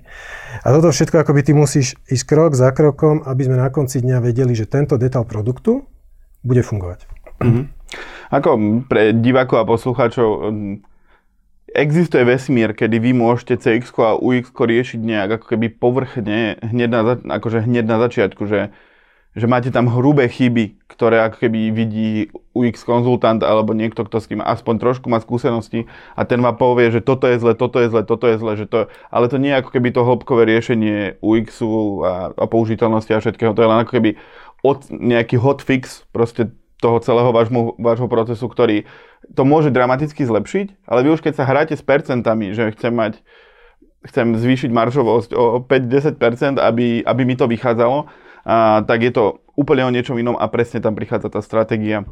A 0.64 0.66
toto 0.72 0.88
všetko 0.88 1.20
akoby 1.20 1.40
ty 1.44 1.52
musíš 1.52 2.00
ísť 2.08 2.24
krok 2.24 2.56
za 2.56 2.72
krokom, 2.72 3.20
aby 3.28 3.44
sme 3.44 3.60
na 3.60 3.68
konci 3.68 4.00
dňa 4.00 4.24
vedeli, 4.24 4.56
že 4.56 4.64
tento 4.64 4.96
detail 4.96 5.28
produktu 5.28 5.84
bude 6.40 6.64
fungovať. 6.64 7.04
Mm-hmm. 7.44 7.64
Ako 8.32 8.50
pre 8.88 9.12
divákov 9.12 9.62
a 9.62 9.68
poslucháčov, 9.68 10.28
existuje 11.74 12.22
vesmír, 12.22 12.72
kedy 12.72 13.02
vy 13.02 13.10
môžete 13.12 13.58
CX 13.58 13.90
a 13.98 14.14
UX 14.14 14.54
riešiť 14.54 15.00
nejak 15.02 15.28
ako 15.42 15.46
keby 15.52 15.66
povrchne, 15.74 16.56
hneď 16.62 16.88
na, 16.88 17.02
akože 17.36 17.66
hneď 17.66 17.84
na 17.84 17.98
začiatku, 17.98 18.46
že, 18.46 18.70
že 19.34 19.46
máte 19.50 19.74
tam 19.74 19.90
hrubé 19.90 20.30
chyby, 20.30 20.78
ktoré 20.86 21.26
ako 21.26 21.42
keby 21.42 21.74
vidí 21.74 22.30
UX 22.54 22.86
konzultant 22.86 23.42
alebo 23.42 23.74
niekto, 23.74 24.06
kto 24.06 24.22
s 24.22 24.30
tým 24.30 24.38
aspoň 24.38 24.74
trošku 24.78 25.10
má 25.10 25.18
skúsenosti 25.18 25.90
a 26.14 26.22
ten 26.22 26.38
vám 26.38 26.54
povie, 26.54 26.94
že 26.94 27.02
toto 27.02 27.26
je 27.26 27.42
zle, 27.42 27.58
toto 27.58 27.82
je 27.82 27.90
zle, 27.90 28.06
toto 28.06 28.30
je 28.30 28.36
zle, 28.38 28.52
že 28.54 28.66
to, 28.70 28.86
ale 29.10 29.26
to 29.26 29.42
nie 29.42 29.50
je 29.50 29.58
ako 29.58 29.70
keby 29.74 29.90
to 29.90 30.06
hĺbkové 30.06 30.46
riešenie 30.46 31.18
UXu 31.18 32.06
a, 32.06 32.30
a 32.30 32.46
použiteľnosti 32.46 33.10
a 33.10 33.18
všetkého, 33.18 33.50
to 33.50 33.66
je 33.66 33.70
len 33.74 33.82
ako 33.82 33.92
keby 33.98 34.10
od, 34.62 34.86
nejaký 34.88 35.36
hotfix 35.36 36.06
proste 36.14 36.54
toho 36.84 37.00
celého 37.00 37.32
vášmu, 37.32 37.80
vášho 37.80 38.04
procesu, 38.12 38.44
ktorý 38.44 38.84
to 39.32 39.48
môže 39.48 39.72
dramaticky 39.72 40.28
zlepšiť, 40.28 40.84
ale 40.84 41.00
vy 41.00 41.16
už 41.16 41.24
keď 41.24 41.40
sa 41.40 41.48
hráte 41.48 41.72
s 41.72 41.80
percentami, 41.80 42.52
že 42.52 42.76
chcem 42.76 42.92
mať 42.92 43.24
chcem 44.04 44.36
zvýšiť 44.36 44.68
maržovosť 44.68 45.30
o 45.32 45.64
5-10%, 45.64 46.60
aby, 46.60 47.00
aby 47.00 47.22
mi 47.24 47.40
to 47.40 47.48
vychádzalo, 47.48 48.04
a, 48.44 48.84
tak 48.84 49.00
je 49.00 49.12
to 49.16 49.40
úplne 49.56 49.88
o 49.88 49.94
niečom 49.94 50.20
inom 50.20 50.36
a 50.36 50.44
presne 50.52 50.84
tam 50.84 50.92
prichádza 50.92 51.32
tá 51.32 51.40
stratégia 51.40 52.04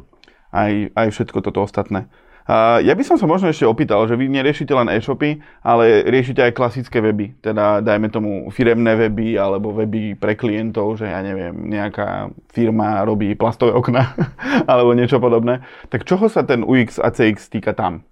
aj, 0.49 0.89
aj 0.97 1.07
všetko 1.13 1.45
toto 1.45 1.61
ostatné. 1.61 2.09
Ja 2.49 2.91
by 2.91 3.03
som 3.07 3.15
sa 3.15 3.23
možno 3.23 3.47
ešte 3.47 3.63
opýtal, 3.63 4.03
že 4.03 4.19
vy 4.19 4.27
neriešite 4.27 4.75
len 4.75 4.91
e-shopy, 4.91 5.39
ale 5.63 6.03
riešite 6.03 6.43
aj 6.43 6.55
klasické 6.55 6.99
weby, 6.99 7.39
teda 7.39 7.79
dajme 7.79 8.11
tomu 8.11 8.51
firemné 8.51 8.99
weby 8.99 9.39
alebo 9.39 9.71
weby 9.71 10.19
pre 10.19 10.35
klientov, 10.35 10.99
že 10.99 11.07
ja 11.07 11.23
neviem, 11.23 11.55
nejaká 11.71 12.35
firma 12.51 13.07
robí 13.07 13.31
plastové 13.39 13.71
okna 13.71 14.11
alebo 14.71 14.91
niečo 14.91 15.23
podobné. 15.23 15.63
Tak 15.87 16.03
čoho 16.03 16.27
sa 16.27 16.43
ten 16.43 16.67
UX 16.67 16.99
a 16.99 17.15
CX 17.15 17.47
týka 17.47 17.71
tam? 17.71 18.03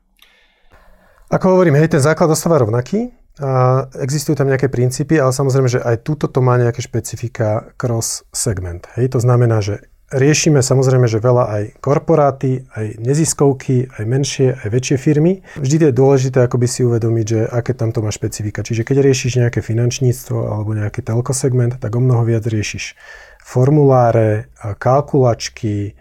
Ako 1.31 1.55
hovorím, 1.59 1.79
hej, 1.79 1.91
ten 1.91 2.03
základ 2.03 2.31
ostáva 2.31 2.59
rovnaký. 2.59 3.11
A 3.39 3.87
existujú 4.03 4.35
tam 4.35 4.51
nejaké 4.51 4.67
princípy, 4.67 5.15
ale 5.15 5.31
samozrejme, 5.31 5.71
že 5.71 5.79
aj 5.79 6.03
túto 6.03 6.27
to 6.27 6.43
má 6.43 6.59
nejaké 6.59 6.83
špecifika 6.83 7.71
cross 7.79 8.27
segment. 8.35 8.91
Hej, 8.99 9.15
to 9.15 9.19
znamená, 9.23 9.63
že 9.63 9.87
riešime 10.11 10.59
samozrejme, 10.59 11.07
že 11.07 11.23
veľa 11.23 11.43
aj 11.49 11.63
korporáty, 11.79 12.67
aj 12.75 12.99
neziskovky, 12.99 13.87
aj 13.87 14.03
menšie, 14.05 14.47
aj 14.59 14.67
väčšie 14.67 14.97
firmy. 14.99 15.41
Vždy 15.57 15.89
je 15.89 15.95
dôležité 15.95 16.43
akoby 16.43 16.67
si 16.67 16.83
uvedomiť, 16.83 17.25
že 17.25 17.39
aké 17.47 17.71
tam 17.71 17.95
to 17.95 18.03
má 18.03 18.11
špecifika. 18.11 18.61
Čiže 18.61 18.83
keď 18.83 19.01
riešiš 19.01 19.39
nejaké 19.39 19.63
finančníctvo 19.63 20.37
alebo 20.37 20.75
nejaký 20.75 21.01
telko 21.01 21.31
segment, 21.31 21.79
tak 21.79 21.95
o 21.95 22.03
mnoho 22.03 22.27
viac 22.27 22.43
riešiš 22.43 22.99
formuláre, 23.41 24.51
kalkulačky, 24.77 25.97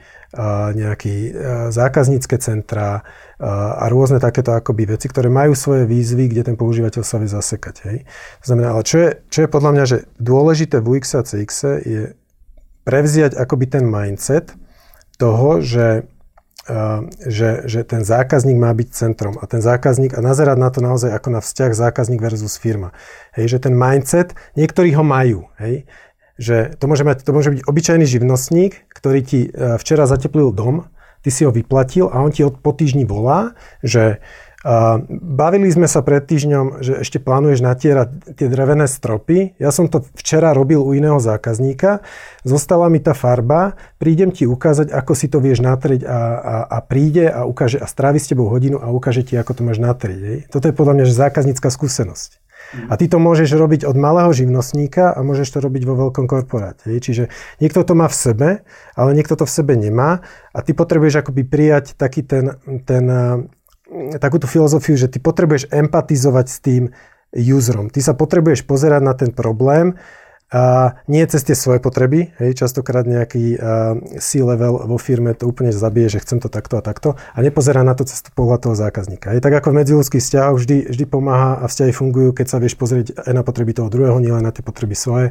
nejaké 0.76 1.35
zákaznícke 1.75 2.38
centra 2.38 3.02
a 3.43 3.85
rôzne 3.90 4.23
takéto 4.23 4.55
akoby 4.55 4.95
veci, 4.95 5.11
ktoré 5.11 5.26
majú 5.26 5.59
svoje 5.59 5.90
výzvy, 5.90 6.31
kde 6.31 6.52
ten 6.52 6.57
používateľ 6.61 7.02
sa 7.02 7.19
vie 7.19 7.26
zasekať. 7.26 7.76
Hej. 7.88 7.99
Znamená, 8.45 8.79
ale 8.79 8.87
čo 8.87 8.97
je, 9.02 9.09
čo 9.26 9.38
je 9.43 9.49
podľa 9.50 9.71
mňa, 9.75 9.85
že 9.90 9.99
dôležité 10.23 10.79
v 10.79 11.00
UX 11.00 11.19
a 11.19 11.26
CX 11.26 11.50
je 11.83 12.02
prevziať 12.90 13.38
akoby 13.38 13.70
ten 13.70 13.87
mindset 13.87 14.50
toho, 15.14 15.62
že, 15.62 16.11
uh, 16.66 17.06
že, 17.23 17.70
že 17.70 17.87
ten 17.87 18.02
zákazník 18.02 18.59
má 18.59 18.75
byť 18.75 18.88
centrom 18.90 19.38
a 19.38 19.47
ten 19.47 19.62
zákazník 19.62 20.18
a 20.18 20.20
nazerať 20.26 20.59
na 20.59 20.75
to 20.75 20.82
naozaj 20.82 21.14
ako 21.14 21.38
na 21.38 21.40
vzťah 21.40 21.70
zákazník 21.70 22.18
versus 22.18 22.59
firma. 22.59 22.90
Hej, 23.38 23.54
že 23.54 23.59
ten 23.62 23.78
mindset, 23.78 24.35
niektorí 24.59 24.90
ho 24.99 25.06
majú, 25.06 25.47
hej, 25.62 25.87
že 26.35 26.75
to 26.82 26.90
môže, 26.90 27.06
mať, 27.06 27.23
to 27.23 27.30
môže 27.30 27.54
byť 27.54 27.62
obyčajný 27.62 28.06
živnostník, 28.11 28.90
ktorý 28.90 29.23
ti 29.23 29.40
uh, 29.54 29.78
včera 29.78 30.11
zateplil 30.11 30.50
dom, 30.50 30.90
ty 31.23 31.30
si 31.30 31.47
ho 31.47 31.54
vyplatil 31.54 32.11
a 32.11 32.18
on 32.18 32.35
ti 32.35 32.42
od 32.42 32.59
po 32.59 32.75
týždni 32.75 33.06
volá, 33.06 33.54
že 33.87 34.18
Bavili 35.09 35.73
sme 35.73 35.88
sa 35.88 36.05
pred 36.05 36.21
týždňom, 36.21 36.85
že 36.85 37.00
ešte 37.00 37.17
plánuješ 37.17 37.64
natierať 37.64 38.37
tie 38.37 38.45
drevené 38.45 38.85
stropy. 38.85 39.57
Ja 39.57 39.73
som 39.73 39.88
to 39.88 40.05
včera 40.21 40.52
robil 40.52 40.85
u 40.85 40.93
iného 40.93 41.17
zákazníka. 41.17 42.05
Zostala 42.45 42.93
mi 42.93 43.00
tá 43.00 43.17
farba. 43.17 43.81
Prídem 43.97 44.29
ti 44.29 44.45
ukázať, 44.45 44.93
ako 44.93 45.12
si 45.17 45.33
to 45.33 45.40
vieš 45.40 45.64
natrieť 45.64 46.05
a, 46.05 46.19
a, 46.37 46.55
a 46.76 46.79
príde 46.85 47.25
a 47.33 47.49
ukáže 47.49 47.81
a 47.81 47.88
strávi 47.88 48.21
s 48.21 48.29
tebou 48.29 48.52
hodinu 48.52 48.76
a 48.76 48.93
ukáže 48.93 49.25
ti, 49.25 49.33
ako 49.40 49.57
to 49.57 49.62
máš 49.64 49.81
natrieť. 49.81 50.21
Hej. 50.21 50.38
Toto 50.52 50.69
je 50.69 50.76
podľa 50.76 50.93
mňa 51.00 51.05
že 51.09 51.14
zákaznícka 51.17 51.69
skúsenosť. 51.73 52.31
A 52.87 52.95
ty 52.95 53.09
to 53.11 53.17
môžeš 53.17 53.50
robiť 53.57 53.88
od 53.88 53.97
malého 53.97 54.31
živnostníka 54.31 55.11
a 55.11 55.25
môžeš 55.25 55.57
to 55.57 55.59
robiť 55.64 55.83
vo 55.88 55.97
veľkom 56.07 56.29
korporáte. 56.29 56.93
Čiže 56.93 57.33
niekto 57.59 57.83
to 57.83 57.97
má 57.97 58.07
v 58.07 58.14
sebe, 58.14 58.49
ale 58.95 59.11
niekto 59.17 59.35
to 59.35 59.49
v 59.49 59.55
sebe 59.57 59.75
nemá 59.75 60.23
a 60.52 60.59
ty 60.61 60.76
potrebuješ 60.76 61.25
akoby 61.25 61.43
prijať 61.49 61.99
taký 61.99 62.23
ten, 62.23 62.61
ten 62.85 63.05
takúto 64.18 64.47
filozofiu, 64.47 64.94
že 64.94 65.11
ty 65.11 65.18
potrebuješ 65.18 65.70
empatizovať 65.70 66.47
s 66.47 66.59
tým 66.62 66.82
userom. 67.35 67.90
Ty 67.90 68.00
sa 68.02 68.12
potrebuješ 68.14 68.66
pozerať 68.66 69.02
na 69.02 69.14
ten 69.14 69.30
problém 69.30 69.99
a 70.50 70.95
nie 71.07 71.23
cez 71.30 71.47
tie 71.47 71.54
svoje 71.54 71.78
potreby, 71.78 72.35
hej, 72.42 72.59
častokrát 72.59 73.07
nejaký 73.07 73.54
C-level 74.19 74.90
vo 74.90 74.99
firme 74.99 75.30
to 75.38 75.47
úplne 75.47 75.71
zabije, 75.71 76.19
že 76.19 76.23
chcem 76.26 76.42
to 76.42 76.50
takto 76.50 76.75
a 76.75 76.83
takto 76.83 77.14
a 77.14 77.38
nepozerá 77.38 77.87
na 77.87 77.95
to 77.95 78.02
cez 78.02 78.19
pohľad 78.35 78.66
toho 78.66 78.75
zákazníka. 78.75 79.30
Hej, 79.30 79.47
tak 79.47 79.54
ako 79.62 79.71
v 79.71 79.78
medziludských 79.78 80.19
vzťahoch 80.19 80.59
vždy, 80.59 80.76
vždy 80.90 81.04
pomáha 81.07 81.62
a 81.62 81.71
vzťahy 81.71 81.92
fungujú, 81.95 82.35
keď 82.35 82.47
sa 82.50 82.59
vieš 82.59 82.75
pozrieť 82.75 83.14
aj 83.23 83.30
na 83.30 83.47
potreby 83.47 83.78
toho 83.78 83.87
druhého, 83.87 84.19
nielen 84.19 84.42
na 84.42 84.50
tie 84.50 84.66
potreby 84.66 84.99
svoje 84.99 85.30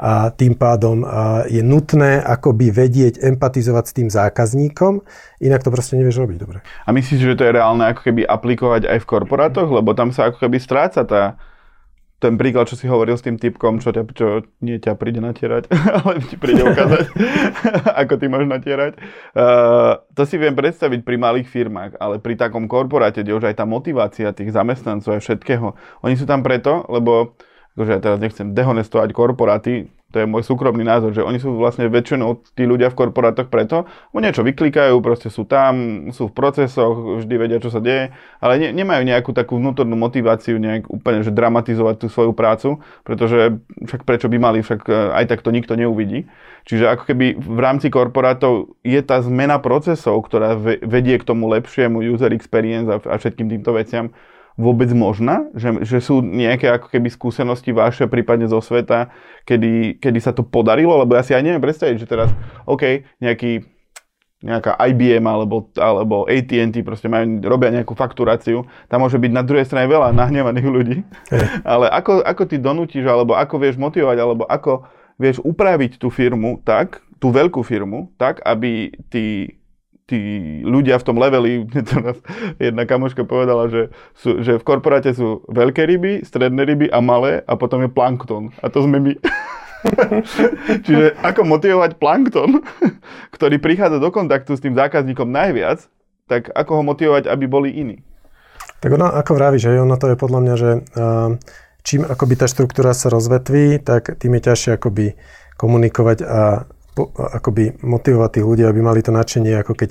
a 0.00 0.32
tým 0.32 0.56
pádom 0.56 1.04
je 1.52 1.60
nutné 1.60 2.24
akoby 2.24 2.72
vedieť 2.72 3.20
empatizovať 3.20 3.84
s 3.84 3.92
tým 3.92 4.08
zákazníkom, 4.08 5.04
inak 5.44 5.60
to 5.60 5.68
proste 5.68 6.00
nevieš 6.00 6.24
robiť 6.24 6.36
dobre. 6.40 6.64
A 6.64 6.90
myslíš, 6.90 7.20
že 7.20 7.36
to 7.36 7.44
je 7.44 7.52
reálne 7.52 7.84
ako 7.84 8.00
keby 8.08 8.24
aplikovať 8.24 8.88
aj 8.88 8.98
v 9.04 9.08
korporátoch, 9.12 9.68
lebo 9.68 9.92
tam 9.92 10.08
sa 10.08 10.32
ako 10.32 10.48
keby 10.48 10.56
stráca 10.56 11.04
tá 11.04 11.36
ten 12.24 12.40
príklad, 12.40 12.64
čo 12.64 12.80
si 12.80 12.88
hovoril 12.88 13.20
s 13.20 13.24
tým 13.24 13.36
typkom, 13.36 13.84
čo, 13.84 13.92
ťa, 13.92 14.02
čo 14.16 14.48
nie 14.64 14.80
ťa 14.80 14.96
príde 14.96 15.20
natierať, 15.20 15.68
ale 16.00 16.24
ti 16.24 16.40
príde 16.40 16.64
ukázať, 16.64 17.04
ako 18.00 18.14
ty 18.16 18.26
máš 18.32 18.48
natierať. 18.48 18.96
Uh, 19.36 20.00
to 20.16 20.24
si 20.24 20.40
viem 20.40 20.56
predstaviť 20.56 21.04
pri 21.04 21.20
malých 21.20 21.52
firmách, 21.52 22.00
ale 22.00 22.16
pri 22.24 22.40
takom 22.40 22.64
korporáte, 22.64 23.20
kde 23.20 23.36
už 23.36 23.52
aj 23.52 23.60
tá 23.60 23.68
motivácia 23.68 24.32
tých 24.32 24.56
zamestnancov 24.56 25.12
a 25.12 25.20
všetkého, 25.20 25.76
oni 26.00 26.16
sú 26.16 26.24
tam 26.24 26.40
preto, 26.40 26.88
lebo 26.88 27.36
akože 27.76 27.90
ja 27.92 28.00
teraz 28.00 28.18
nechcem 28.22 28.56
dehonestovať 28.56 29.10
korporáty, 29.12 29.92
To 30.14 30.22
je 30.22 30.30
môj 30.30 30.46
súkromný 30.46 30.86
názor, 30.86 31.10
že 31.10 31.26
oni 31.26 31.42
sú 31.42 31.58
vlastne 31.58 31.90
väčšinou 31.90 32.46
tí 32.54 32.62
ľudia 32.62 32.94
v 32.94 33.02
korporátoch 33.02 33.50
preto, 33.50 33.90
bo 34.14 34.22
niečo 34.22 34.46
vyklikajú, 34.46 34.94
proste 35.02 35.26
sú 35.26 35.42
tam, 35.42 36.06
sú 36.14 36.30
v 36.30 36.36
procesoch, 36.38 37.18
vždy 37.18 37.34
vedia, 37.34 37.58
čo 37.58 37.74
sa 37.74 37.82
deje, 37.82 38.14
ale 38.38 38.62
ne, 38.62 38.68
nemajú 38.70 39.02
nejakú 39.02 39.34
takú 39.34 39.58
vnútornú 39.58 39.98
motiváciu 39.98 40.62
nejak 40.62 40.86
úplne, 40.86 41.26
že 41.26 41.34
dramatizovať 41.34 41.98
tú 41.98 42.06
svoju 42.06 42.30
prácu, 42.30 42.78
pretože 43.02 43.58
však 43.82 44.06
prečo 44.06 44.30
by 44.30 44.38
mali, 44.38 44.62
však 44.62 44.80
e, 44.86 44.94
aj 45.18 45.24
tak 45.34 45.42
to 45.42 45.50
nikto 45.50 45.74
neuvidí. 45.74 46.30
Čiže 46.64 46.94
ako 46.94 47.02
keby 47.10 47.26
v 47.36 47.58
rámci 47.60 47.90
korporátov 47.90 48.78
je 48.86 49.00
tá 49.02 49.18
zmena 49.20 49.58
procesov, 49.58 50.22
ktorá 50.24 50.56
vedie 50.80 51.18
k 51.18 51.26
tomu 51.26 51.50
lepšiemu 51.50 52.00
user 52.00 52.30
experience 52.30 52.86
a, 52.86 53.18
všetkým 53.18 53.50
týmto 53.50 53.74
veciam, 53.74 54.14
vôbec 54.54 54.90
možná? 54.94 55.50
Že, 55.54 55.82
že 55.82 55.98
sú 55.98 56.22
nejaké 56.22 56.70
ako 56.70 56.90
keby 56.90 57.08
skúsenosti 57.10 57.74
vaše, 57.74 58.06
prípadne 58.06 58.46
zo 58.46 58.62
sveta, 58.62 59.10
kedy, 59.46 59.98
kedy 59.98 60.18
sa 60.22 60.30
to 60.30 60.46
podarilo? 60.46 60.94
Lebo 61.02 61.18
ja 61.18 61.22
si 61.26 61.34
aj 61.34 61.42
neviem 61.42 61.62
predstaviť, 61.62 61.96
že 61.98 62.06
teraz, 62.06 62.30
OK, 62.66 63.06
nejaký 63.18 63.74
nejaká 64.44 64.76
IBM 64.76 65.24
alebo, 65.24 65.72
alebo 65.80 66.28
AT&T 66.28 66.84
proste 66.84 67.08
majú, 67.08 67.40
robia 67.48 67.72
nejakú 67.72 67.96
fakturáciu, 67.96 68.68
tam 68.92 69.00
môže 69.00 69.16
byť 69.16 69.32
na 69.32 69.40
druhej 69.40 69.64
strane 69.64 69.88
veľa 69.88 70.12
nahnevaných 70.12 70.68
ľudí. 70.68 70.96
Ale 71.64 71.88
ako, 71.88 72.20
ako 72.20 72.42
ty 72.44 72.60
donútiš, 72.60 73.08
alebo 73.08 73.32
ako 73.32 73.56
vieš 73.56 73.80
motivovať, 73.80 74.18
alebo 74.20 74.44
ako 74.44 74.84
vieš 75.16 75.40
upraviť 75.40 75.96
tú 75.96 76.12
firmu 76.12 76.60
tak, 76.60 77.00
tú 77.16 77.32
veľkú 77.32 77.64
firmu, 77.64 78.12
tak, 78.20 78.44
aby 78.44 78.92
tí 79.08 79.56
tí 80.04 80.60
ľudia 80.64 81.00
v 81.00 81.06
tom 81.06 81.16
leveli, 81.16 81.64
to 81.88 81.96
nás 82.00 82.18
jedna 82.60 82.84
kamoška 82.84 83.24
povedala, 83.24 83.68
že, 83.72 83.82
sú, 84.16 84.44
že 84.44 84.60
v 84.60 84.66
korporáte 84.66 85.12
sú 85.16 85.44
veľké 85.48 85.84
ryby, 85.84 86.24
stredné 86.24 86.64
ryby 86.64 86.86
a 86.92 87.00
malé 87.00 87.40
a 87.44 87.56
potom 87.56 87.80
je 87.84 87.90
plankton. 87.90 88.52
A 88.60 88.68
to 88.68 88.84
sme 88.84 89.00
my. 89.00 89.12
Čiže 90.84 91.20
ako 91.20 91.44
motivovať 91.44 92.00
plankton, 92.00 92.64
ktorý 93.36 93.56
prichádza 93.60 94.00
do 94.00 94.08
kontaktu 94.08 94.56
s 94.56 94.64
tým 94.64 94.76
zákazníkom 94.76 95.28
najviac, 95.28 95.84
tak 96.24 96.48
ako 96.56 96.80
ho 96.80 96.82
motivovať, 96.84 97.28
aby 97.28 97.44
boli 97.44 97.68
iní? 97.72 98.00
Tak 98.80 98.96
ono, 98.96 99.08
ako 99.12 99.36
vravíš, 99.36 99.68
že 99.68 99.80
ono 99.80 99.96
to 99.96 100.12
je 100.12 100.16
podľa 100.16 100.40
mňa, 100.40 100.54
že 100.56 100.70
uh, 100.96 101.36
čím 101.84 102.04
akoby 102.04 102.34
tá 102.36 102.48
štruktúra 102.48 102.96
sa 102.96 103.12
rozvetví, 103.12 103.80
tak 103.80 104.16
tým 104.16 104.40
je 104.40 104.42
ťažšie 104.48 104.70
akoby 104.76 105.16
komunikovať 105.60 106.18
a 106.24 106.40
po, 106.94 107.10
akoby 107.14 107.82
motivovať 107.82 108.30
tých 108.38 108.46
ľudí, 108.46 108.62
aby 108.62 108.80
mali 108.80 109.02
to 109.02 109.10
nadšenie, 109.10 109.50
ako 109.58 109.74
keď 109.74 109.90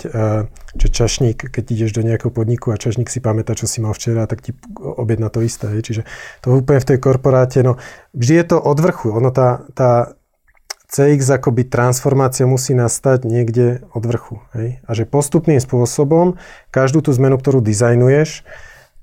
že 0.74 0.88
čašník, 0.90 1.52
keď 1.52 1.64
ideš 1.70 1.92
do 1.94 2.02
nejakého 2.02 2.32
podniku 2.32 2.72
a 2.74 2.80
čašník 2.80 3.12
si 3.12 3.20
pamätá, 3.20 3.54
čo 3.54 3.68
si 3.68 3.84
mal 3.84 3.94
včera, 3.94 4.26
tak 4.26 4.42
ti 4.42 4.56
objedná 4.80 5.28
to 5.28 5.44
isté. 5.44 5.70
Hej. 5.70 5.82
Čiže 5.86 6.02
to 6.42 6.56
úplne 6.56 6.82
v 6.82 6.90
tej 6.96 6.98
korporáte, 7.04 7.62
no 7.62 7.78
vždy 8.16 8.34
je 8.42 8.46
to 8.50 8.58
od 8.58 8.78
vrchu. 8.80 9.14
Ono 9.14 9.30
tá, 9.30 9.68
tá 9.78 10.16
CX 10.94 11.42
akoby 11.42 11.66
transformácia 11.66 12.46
musí 12.46 12.78
nastať 12.78 13.26
niekde 13.26 13.82
od 13.94 14.04
vrchu. 14.06 14.42
Hej. 14.54 14.82
A 14.86 14.90
že 14.94 15.10
postupným 15.10 15.62
spôsobom 15.62 16.38
každú 16.74 17.02
tú 17.02 17.14
zmenu, 17.14 17.38
ktorú 17.38 17.60
dizajnuješ, 17.62 18.46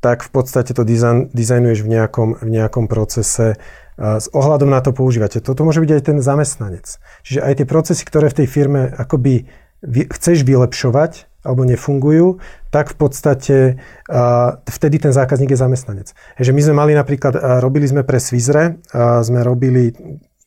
tak 0.01 0.25
v 0.25 0.31
podstate 0.33 0.73
to 0.73 0.83
dizajn, 0.83 1.29
dizajnuješ 1.35 1.85
v 1.85 1.89
nejakom, 1.93 2.29
v 2.41 2.49
nejakom 2.49 2.89
procese 2.89 3.61
s 4.01 4.27
ohľadom 4.33 4.73
na 4.73 4.81
to 4.81 4.97
používate. 4.97 5.45
Toto 5.45 5.61
môže 5.69 5.85
byť 5.85 5.91
aj 5.93 6.03
ten 6.09 6.19
zamestnanec. 6.25 6.97
Čiže 7.21 7.45
aj 7.45 7.53
tie 7.61 7.67
procesy, 7.69 8.03
ktoré 8.09 8.33
v 8.33 8.39
tej 8.41 8.49
firme 8.49 8.89
akoby 8.97 9.45
chceš 9.85 10.41
vylepšovať 10.49 11.29
alebo 11.45 11.65
nefungujú, 11.65 12.41
tak 12.73 12.93
v 12.93 12.97
podstate 12.97 13.57
vtedy 14.65 14.97
ten 15.01 15.13
zákazník 15.13 15.53
je 15.53 15.61
zamestnanec. 15.61 16.09
Takže 16.37 16.53
my 16.53 16.61
sme 16.65 16.75
mali 16.77 16.93
napríklad, 16.97 17.61
robili 17.61 17.85
sme 17.89 18.05
pre 18.05 18.21
Svizre, 18.21 18.81
sme 18.97 19.41
robili 19.45 19.93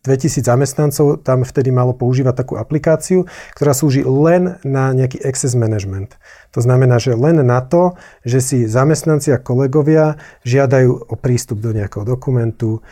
2000 0.04 0.44
zamestnancov 0.44 1.24
tam 1.24 1.48
vtedy 1.48 1.72
malo 1.72 1.96
používať 1.96 2.44
takú 2.44 2.54
aplikáciu, 2.60 3.24
ktorá 3.56 3.72
slúži 3.72 4.04
len 4.04 4.60
na 4.68 4.92
nejaký 4.92 5.24
access 5.24 5.56
management. 5.56 6.20
To 6.52 6.60
znamená, 6.60 7.00
že 7.00 7.16
len 7.16 7.40
na 7.42 7.64
to, 7.64 7.96
že 8.22 8.44
si 8.44 8.58
zamestnanci 8.68 9.32
a 9.32 9.40
kolegovia 9.40 10.20
žiadajú 10.44 11.10
o 11.10 11.16
prístup 11.16 11.64
do 11.64 11.72
nejakého 11.72 12.04
dokumentu, 12.04 12.84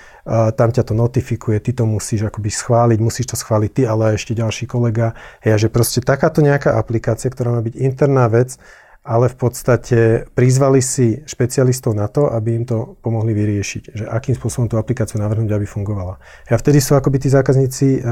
tam 0.55 0.69
ťa 0.71 0.87
to 0.87 0.93
notifikuje, 0.95 1.59
ty 1.59 1.75
to 1.75 1.83
musíš 1.83 2.31
akoby 2.31 2.47
schváliť, 2.47 2.97
musíš 3.03 3.33
to 3.33 3.37
schváliť 3.37 3.71
ty, 3.75 3.83
ale 3.85 4.15
ešte 4.15 4.31
ďalší 4.31 4.65
kolega. 4.65 5.13
Hej, 5.43 5.67
že 5.67 5.73
proste 5.73 5.99
takáto 6.01 6.39
nejaká 6.39 6.79
aplikácia, 6.79 7.27
ktorá 7.27 7.59
má 7.59 7.61
byť 7.61 7.75
interná 7.75 8.31
vec, 8.31 8.55
ale 9.01 9.34
v 9.34 9.36
podstate 9.36 10.29
prizvali 10.38 10.77
si 10.77 11.25
špecialistov 11.25 11.98
na 11.98 12.05
to, 12.05 12.29
aby 12.29 12.53
im 12.53 12.65
to 12.70 13.01
pomohli 13.01 13.34
vyriešiť, 13.34 13.84
že 13.98 14.05
akým 14.05 14.38
spôsobom 14.38 14.70
tú 14.70 14.77
aplikáciu 14.77 15.17
navrhnúť, 15.17 15.58
aby 15.58 15.65
fungovala. 15.65 16.22
A 16.46 16.53
vtedy 16.53 16.77
sú 16.77 16.93
akoby 16.93 17.17
tí 17.17 17.29
zákazníci, 17.34 18.05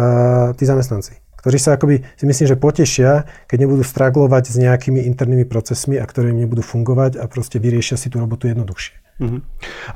tí 0.58 0.64
zamestnanci, 0.66 1.14
ktorí 1.40 1.58
sa 1.58 1.80
akoby 1.80 2.04
si 2.20 2.26
myslím, 2.28 2.48
že 2.52 2.58
potešia, 2.60 3.12
keď 3.48 3.58
nebudú 3.66 3.84
straglovať 3.84 4.52
s 4.52 4.56
nejakými 4.60 5.08
internými 5.08 5.48
procesmi 5.48 5.96
a 5.98 6.06
ktoré 6.06 6.36
im 6.36 6.44
nebudú 6.44 6.62
fungovať 6.62 7.18
a 7.18 7.26
proste 7.32 7.58
vyriešia 7.58 7.96
si 7.96 8.12
tú 8.12 8.20
robotu 8.20 8.52
jednoduchšie. 8.52 8.96
Uh-huh. 9.20 9.44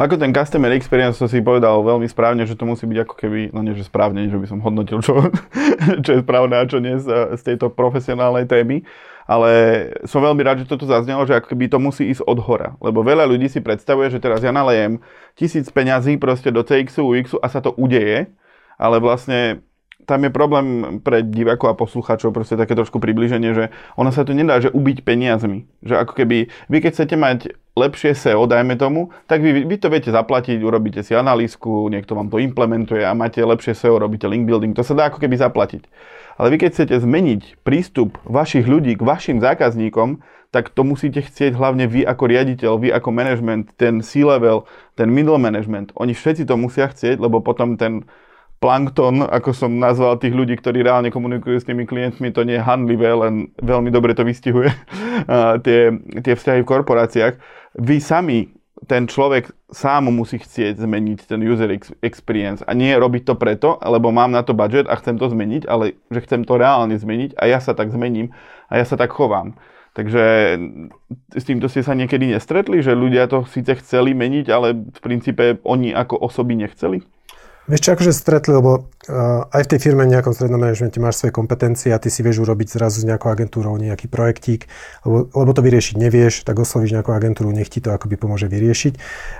Ako 0.03 0.19
ten 0.19 0.35
customer 0.35 0.75
experience, 0.75 1.15
to 1.15 1.31
si 1.31 1.39
povedal 1.39 1.79
veľmi 1.79 2.11
správne, 2.11 2.43
že 2.43 2.59
to 2.59 2.67
musí 2.67 2.83
byť 2.83 2.99
ako 3.07 3.15
keby, 3.15 3.39
no 3.55 3.63
nie, 3.63 3.71
že 3.71 3.87
správne, 3.87 4.27
že 4.27 4.35
by 4.35 4.47
som 4.51 4.59
hodnotil, 4.59 4.99
čo, 4.99 5.31
čo 6.05 6.11
je 6.11 6.19
správne 6.19 6.59
a 6.59 6.67
čo 6.67 6.83
nie 6.83 6.99
z, 6.99 7.39
z 7.39 7.41
tejto 7.41 7.71
profesionálnej 7.71 8.47
témy 8.47 8.83
ale 9.23 9.51
som 10.03 10.19
veľmi 10.19 10.43
rád, 10.43 10.57
že 10.63 10.69
toto 10.69 10.83
zaznelo, 10.83 11.23
že 11.23 11.39
ako 11.39 11.55
keby 11.55 11.71
to 11.71 11.79
musí 11.79 12.11
ísť 12.11 12.27
od 12.27 12.39
hora. 12.43 12.75
Lebo 12.83 13.03
veľa 13.07 13.23
ľudí 13.23 13.47
si 13.47 13.63
predstavuje, 13.63 14.11
že 14.11 14.19
teraz 14.19 14.43
ja 14.43 14.51
nalejem 14.51 14.99
tisíc 15.39 15.71
peňazí 15.71 16.19
proste 16.19 16.51
do 16.51 16.59
CX-u, 16.63 17.07
UX-u 17.07 17.39
a 17.39 17.47
sa 17.47 17.63
to 17.63 17.71
udeje, 17.79 18.27
ale 18.75 18.99
vlastne 18.99 19.63
tam 20.05 20.27
je 20.27 20.31
problém 20.31 20.99
pre 20.99 21.23
divákov 21.23 21.67
a 21.71 21.79
poslucháčov, 21.79 22.35
proste 22.35 22.59
také 22.59 22.75
trošku 22.75 22.99
približenie, 22.99 23.51
že 23.55 23.65
ono 23.95 24.11
sa 24.11 24.27
to 24.27 24.35
nedá, 24.35 24.59
že 24.59 24.71
ubiť 24.71 25.03
peniazmi. 25.03 25.65
Že 25.83 25.95
ako 26.03 26.13
keby, 26.13 26.37
vy 26.71 26.77
keď 26.79 26.91
chcete 26.93 27.15
mať 27.15 27.39
lepšie 27.73 28.13
SEO, 28.13 28.45
dajme 28.45 28.77
tomu, 28.77 29.09
tak 29.25 29.41
vy, 29.41 29.65
vy 29.65 29.75
to 29.81 29.89
viete 29.89 30.13
zaplatiť, 30.13 30.61
urobíte 30.61 31.01
si 31.01 31.17
analýzku, 31.17 31.89
niekto 31.89 32.13
vám 32.13 32.29
to 32.29 32.37
implementuje 32.37 33.01
a 33.01 33.17
máte 33.17 33.41
lepšie 33.41 33.73
SEO, 33.73 33.97
robíte 33.97 34.29
link 34.29 34.45
building, 34.45 34.77
to 34.77 34.85
sa 34.85 34.93
dá 34.93 35.09
ako 35.09 35.17
keby 35.17 35.41
zaplatiť. 35.41 35.89
Ale 36.37 36.53
vy 36.53 36.57
keď 36.61 36.69
chcete 36.73 36.95
zmeniť 37.01 37.65
prístup 37.65 38.21
vašich 38.25 38.65
ľudí 38.65 38.93
k 38.97 39.05
vašim 39.05 39.37
zákazníkom, 39.41 40.21
tak 40.53 40.69
to 40.69 40.85
musíte 40.85 41.25
chcieť 41.25 41.57
hlavne 41.57 41.89
vy 41.89 42.05
ako 42.05 42.29
riaditeľ, 42.29 42.77
vy 42.77 42.89
ako 42.93 43.09
management, 43.09 43.73
ten 43.73 44.05
C-level, 44.05 44.69
ten 44.93 45.09
middle 45.09 45.41
management. 45.41 45.89
Oni 45.97 46.13
všetci 46.13 46.45
to 46.45 46.53
musia 46.61 46.85
chcieť, 46.85 47.17
lebo 47.17 47.41
potom 47.41 47.73
ten 47.73 48.05
plankton, 48.59 49.27
ako 49.27 49.51
som 49.51 49.71
nazval 49.75 50.19
tých 50.19 50.31
ľudí, 50.31 50.55
ktorí 50.55 50.83
reálne 50.83 51.11
komunikujú 51.11 51.59
s 51.59 51.67
tými 51.67 51.83
klientmi, 51.83 52.31
to 52.31 52.47
nie 52.47 52.55
je 52.57 52.63
handlivé, 52.63 53.11
len 53.11 53.51
veľmi 53.59 53.91
dobre 53.91 54.15
to 54.15 54.23
vystihuje 54.23 54.71
tie, 55.65 55.91
tie 56.23 56.33
vzťahy 56.33 56.63
v 56.63 56.69
korporáciách. 56.69 57.33
Vy 57.79 57.97
sami 57.99 58.53
ten 58.83 59.07
človek 59.07 59.51
sám 59.71 60.11
musí 60.11 60.39
chcieť 60.39 60.79
zmeniť 60.79 61.19
ten 61.27 61.39
user 61.39 61.71
experience 62.03 62.61
a 62.67 62.71
nie 62.75 62.91
robiť 62.91 63.23
to 63.23 63.35
preto, 63.39 63.79
lebo 63.79 64.11
mám 64.11 64.31
na 64.31 64.43
to 64.43 64.51
budget 64.51 64.87
a 64.91 64.99
chcem 64.99 65.15
to 65.15 65.31
zmeniť, 65.31 65.63
ale 65.67 65.95
že 66.11 66.23
chcem 66.27 66.43
to 66.43 66.59
reálne 66.59 66.95
zmeniť 66.95 67.39
a 67.39 67.47
ja 67.47 67.59
sa 67.63 67.71
tak 67.71 67.95
zmením 67.95 68.35
a 68.67 68.79
ja 68.79 68.85
sa 68.85 68.99
tak 68.99 69.15
chovám. 69.15 69.55
Takže 69.93 70.57
s 71.37 71.43
týmto 71.45 71.69
ste 71.69 71.85
sa 71.85 71.93
niekedy 71.93 72.25
nestretli, 72.25 72.81
že 72.81 72.97
ľudia 72.97 73.29
to 73.29 73.45
síce 73.45 73.77
chceli 73.77 74.17
meniť, 74.17 74.45
ale 74.49 74.73
v 74.73 74.99
princípe 74.99 75.61
oni 75.61 75.93
ako 75.93 76.17
osoby 76.17 76.57
nechceli? 76.57 77.05
Vieš 77.63 77.79
čo, 77.79 77.89
akože 77.95 78.11
stretli, 78.11 78.51
lebo 78.59 78.91
uh, 79.07 79.47
aj 79.47 79.63
v 79.63 79.71
tej 79.71 79.79
firme 79.79 80.03
nejakom 80.03 80.35
strednom 80.35 80.59
manažmente 80.59 80.99
máš 80.99 81.23
svoje 81.23 81.31
kompetencie 81.31 81.95
a 81.95 82.01
ty 82.01 82.11
si 82.11 82.19
vieš 82.19 82.43
urobiť 82.43 82.75
zrazu 82.75 82.99
s 82.99 83.07
nejakou 83.07 83.31
agentúrou 83.31 83.79
nejaký 83.79 84.11
projektík, 84.11 84.67
lebo, 85.07 85.31
lebo 85.31 85.51
to 85.55 85.63
vyriešiť 85.63 85.95
nevieš, 85.95 86.43
tak 86.43 86.59
oslovíš 86.59 86.99
nejakú 86.99 87.15
agentúru, 87.15 87.55
nech 87.55 87.71
ti 87.71 87.79
to 87.79 87.95
akoby 87.95 88.19
pomôže 88.19 88.51
vyriešiť. 88.51 88.93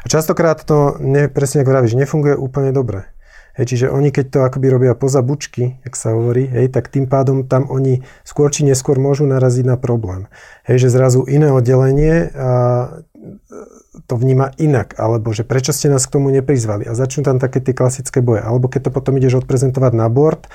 A 0.03 0.05
častokrát 0.07 0.63
to, 0.63 0.95
ne, 1.03 1.27
presne 1.27 1.67
ako 1.67 1.75
vravíš, 1.75 1.99
nefunguje 1.99 2.39
úplne 2.39 2.71
dobre. 2.71 3.11
Hej, 3.53 3.65
čiže 3.69 3.93
oni 3.93 4.09
keď 4.09 4.25
to 4.33 4.39
akoby 4.49 4.67
robia 4.73 4.93
poza 4.97 5.21
bučky, 5.21 5.77
jak 5.85 5.93
sa 5.93 6.17
hovorí, 6.17 6.49
hej, 6.49 6.73
tak 6.73 6.89
tým 6.89 7.05
pádom 7.05 7.45
tam 7.45 7.69
oni 7.69 8.01
skôr 8.25 8.49
či 8.49 8.65
neskôr 8.65 8.97
môžu 8.97 9.29
naraziť 9.29 9.65
na 9.69 9.77
problém. 9.77 10.25
Hej, 10.65 10.89
že 10.89 10.97
zrazu 10.97 11.21
iné 11.29 11.53
oddelenie 11.53 12.33
a, 12.33 13.05
to 14.09 14.13
vníma 14.17 14.57
inak, 14.57 14.97
alebo 14.97 15.31
že 15.37 15.45
prečo 15.45 15.69
ste 15.69 15.85
nás 15.85 16.09
k 16.09 16.17
tomu 16.17 16.33
neprizvali 16.33 16.89
a 16.89 16.97
začnú 16.97 17.21
tam 17.23 17.37
také 17.37 17.61
tie 17.61 17.77
klasické 17.77 18.25
boje. 18.25 18.41
Alebo 18.41 18.65
keď 18.67 18.89
to 18.89 18.91
potom 18.91 19.21
ideš 19.21 19.45
odprezentovať 19.45 19.93
na 19.93 20.09
board, 20.09 20.49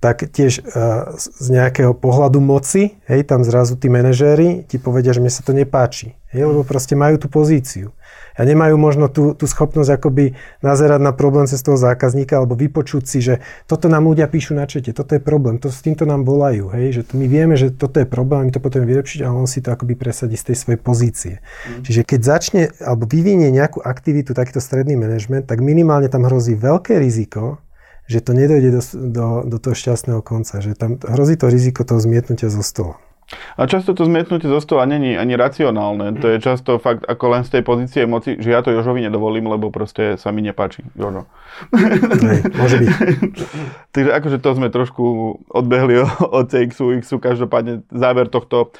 tak 0.00 0.24
tiež 0.32 0.64
uh, 0.64 1.12
z 1.20 1.46
nejakého 1.52 1.92
pohľadu 1.92 2.40
moci, 2.40 2.96
hej, 3.04 3.20
tam 3.28 3.44
zrazu 3.44 3.76
tí 3.76 3.92
manažéri 3.92 4.64
ti 4.64 4.80
povedia, 4.80 5.12
že 5.12 5.20
mne 5.20 5.28
sa 5.28 5.44
to 5.44 5.52
nepáči, 5.52 6.16
hej, 6.32 6.48
lebo 6.48 6.64
proste 6.64 6.96
majú 6.96 7.20
tú 7.20 7.28
pozíciu 7.28 7.92
a 8.40 8.48
nemajú 8.48 8.80
možno 8.80 9.12
tú, 9.12 9.36
tú 9.36 9.44
schopnosť 9.44 10.00
akoby 10.00 10.32
nazerať 10.64 11.00
na 11.04 11.12
problém 11.12 11.44
cez 11.44 11.60
toho 11.60 11.76
zákazníka 11.76 12.40
alebo 12.40 12.56
vypočuť 12.56 13.04
si, 13.04 13.20
že 13.20 13.44
toto 13.68 13.92
nám 13.92 14.08
ľudia 14.08 14.24
píšu 14.32 14.56
na 14.56 14.64
čete, 14.64 14.96
toto 14.96 15.12
je 15.12 15.20
problém, 15.20 15.60
to, 15.60 15.68
s 15.68 15.84
týmto 15.84 16.08
nám 16.08 16.24
volajú, 16.24 16.72
hej, 16.72 16.96
že 16.96 17.02
my 17.12 17.28
vieme, 17.28 17.60
že 17.60 17.68
toto 17.68 18.00
je 18.00 18.08
problém, 18.08 18.48
my 18.48 18.52
to 18.56 18.64
potrebujeme 18.64 18.96
vylepšiť 18.96 19.20
a 19.20 19.28
on 19.28 19.44
si 19.44 19.60
to 19.60 19.68
akoby 19.68 19.92
presadí 19.92 20.40
z 20.40 20.48
tej 20.48 20.56
svojej 20.56 20.80
pozície. 20.80 21.34
Mm. 21.68 21.84
Čiže 21.84 22.00
keď 22.08 22.20
začne 22.24 22.62
alebo 22.80 23.04
vyvinie 23.04 23.52
nejakú 23.52 23.84
aktivitu 23.84 24.32
takýto 24.32 24.64
stredný 24.64 24.96
manažment, 24.96 25.44
tak 25.44 25.60
minimálne 25.60 26.08
tam 26.08 26.24
hrozí 26.24 26.56
veľké 26.56 26.96
riziko, 26.96 27.60
že 28.08 28.24
to 28.24 28.32
nedojde 28.32 28.72
do, 28.72 28.82
do, 29.12 29.26
do 29.44 29.56
toho 29.60 29.76
šťastného 29.76 30.24
konca, 30.24 30.64
že 30.64 30.72
tam 30.74 30.96
hrozí 30.96 31.36
to 31.36 31.52
riziko 31.52 31.84
toho 31.84 32.00
zmietnutia 32.00 32.48
zo 32.48 32.64
stola. 32.64 32.96
A 33.30 33.66
často 33.70 33.94
to 33.94 34.02
zmietnutie 34.02 34.50
zo 34.50 34.58
stola 34.58 34.90
není 34.90 35.14
ani 35.14 35.38
racionálne. 35.38 36.18
To 36.18 36.26
je 36.34 36.42
často 36.42 36.82
fakt 36.82 37.06
ako 37.06 37.24
len 37.38 37.42
z 37.46 37.58
tej 37.58 37.62
pozície 37.62 38.02
moci, 38.02 38.34
že 38.42 38.50
ja 38.50 38.58
to 38.62 38.74
Jožovi 38.74 39.06
nedovolím, 39.06 39.46
lebo 39.46 39.70
proste 39.70 40.18
sa 40.18 40.34
mi 40.34 40.42
nepáči. 40.42 40.82
Jožo. 40.98 41.30
Nej, 41.70 42.42
môže 42.58 42.76
byť. 42.82 42.90
Takže 43.94 44.10
akože 44.10 44.38
to 44.42 44.50
sme 44.58 44.68
trošku 44.74 45.04
odbehli 45.46 46.02
od 46.38 46.46
CXu, 46.50 46.98
Xu. 47.02 47.16
Každopádne 47.22 47.86
záver 47.94 48.26
tohto 48.26 48.74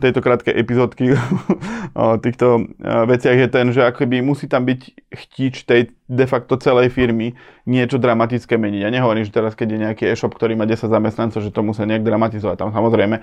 tejto 0.00 0.24
krátkej 0.24 0.56
epizódky 0.56 1.12
o 1.98 2.16
týchto 2.16 2.64
veciach 2.80 3.36
je 3.36 3.48
ten, 3.52 3.66
že 3.76 3.84
akoby 3.84 4.24
musí 4.24 4.48
tam 4.48 4.64
byť 4.64 4.80
chtič 5.12 5.68
tej 5.68 5.92
de 6.08 6.26
facto 6.28 6.56
celej 6.56 6.92
firmy 6.92 7.36
niečo 7.68 8.00
dramatické 8.00 8.56
meniť. 8.56 8.80
Ja 8.84 8.90
nehovorím, 8.92 9.28
že 9.28 9.32
teraz, 9.32 9.52
keď 9.52 9.68
je 9.68 9.78
nejaký 9.84 10.04
e-shop, 10.08 10.32
ktorý 10.32 10.56
má 10.56 10.64
10 10.64 10.88
zamestnancov, 10.88 11.44
že 11.44 11.52
to 11.52 11.60
musí 11.60 11.84
nejak 11.84 12.04
dramatizovať. 12.08 12.56
Tam 12.56 12.70
samozrejme 12.72 13.20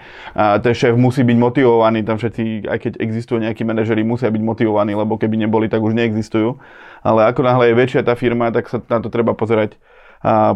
ten 0.62 0.74
šéf 0.74 0.94
musí 0.94 1.26
byť 1.26 1.38
motivovaný, 1.38 2.06
tam 2.06 2.22
všetci, 2.22 2.70
aj 2.70 2.78
keď 2.78 2.94
existujú 3.02 3.42
nejakí 3.42 3.66
manažeri, 3.66 4.06
musia 4.06 4.30
byť 4.30 4.44
motivovaní, 4.46 4.94
lebo 4.94 5.18
keby 5.18 5.42
neboli, 5.42 5.70
tak 5.70 5.82
už 5.82 5.98
neexistujú. 5.98 6.62
Ale 7.02 7.26
ako 7.30 7.42
náhle 7.46 7.74
je 7.74 7.80
väčšia 7.82 8.02
tá 8.06 8.14
firma, 8.14 8.54
tak 8.54 8.70
sa 8.70 8.78
na 8.78 9.02
to 9.02 9.10
treba 9.10 9.34
pozerať, 9.34 9.78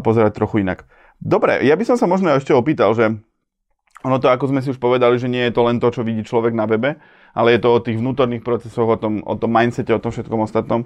pozerať 0.06 0.38
trochu 0.38 0.62
inak. 0.62 0.86
Dobre, 1.17 1.63
ja 1.65 1.73
by 1.73 1.84
som 1.88 1.97
sa 1.97 2.06
možno 2.06 2.34
ešte 2.36 2.52
opýtal, 2.52 2.93
že 2.93 3.17
ono 4.04 4.20
to, 4.20 4.28
ako 4.28 4.52
sme 4.52 4.60
si 4.60 4.70
už 4.70 4.80
povedali, 4.84 5.16
že 5.16 5.32
nie 5.32 5.48
je 5.48 5.56
to 5.56 5.63
len 5.63 5.80
to, 5.80 5.88
čo 5.88 6.04
vidí 6.04 6.28
človek 6.28 6.52
na 6.52 6.68
webe, 6.68 7.00
ale 7.32 7.56
je 7.56 7.60
to 7.63 7.70
o 7.72 7.80
tých 7.80 7.98
vnútorných 7.98 8.44
procesoch, 8.44 8.86
o 8.86 9.00
tom, 9.00 9.24
o 9.24 9.36
tom 9.39 9.50
mindsete, 9.50 9.96
o 9.96 10.04
tom 10.04 10.12
všetkom 10.12 10.44
ostatnom. 10.44 10.86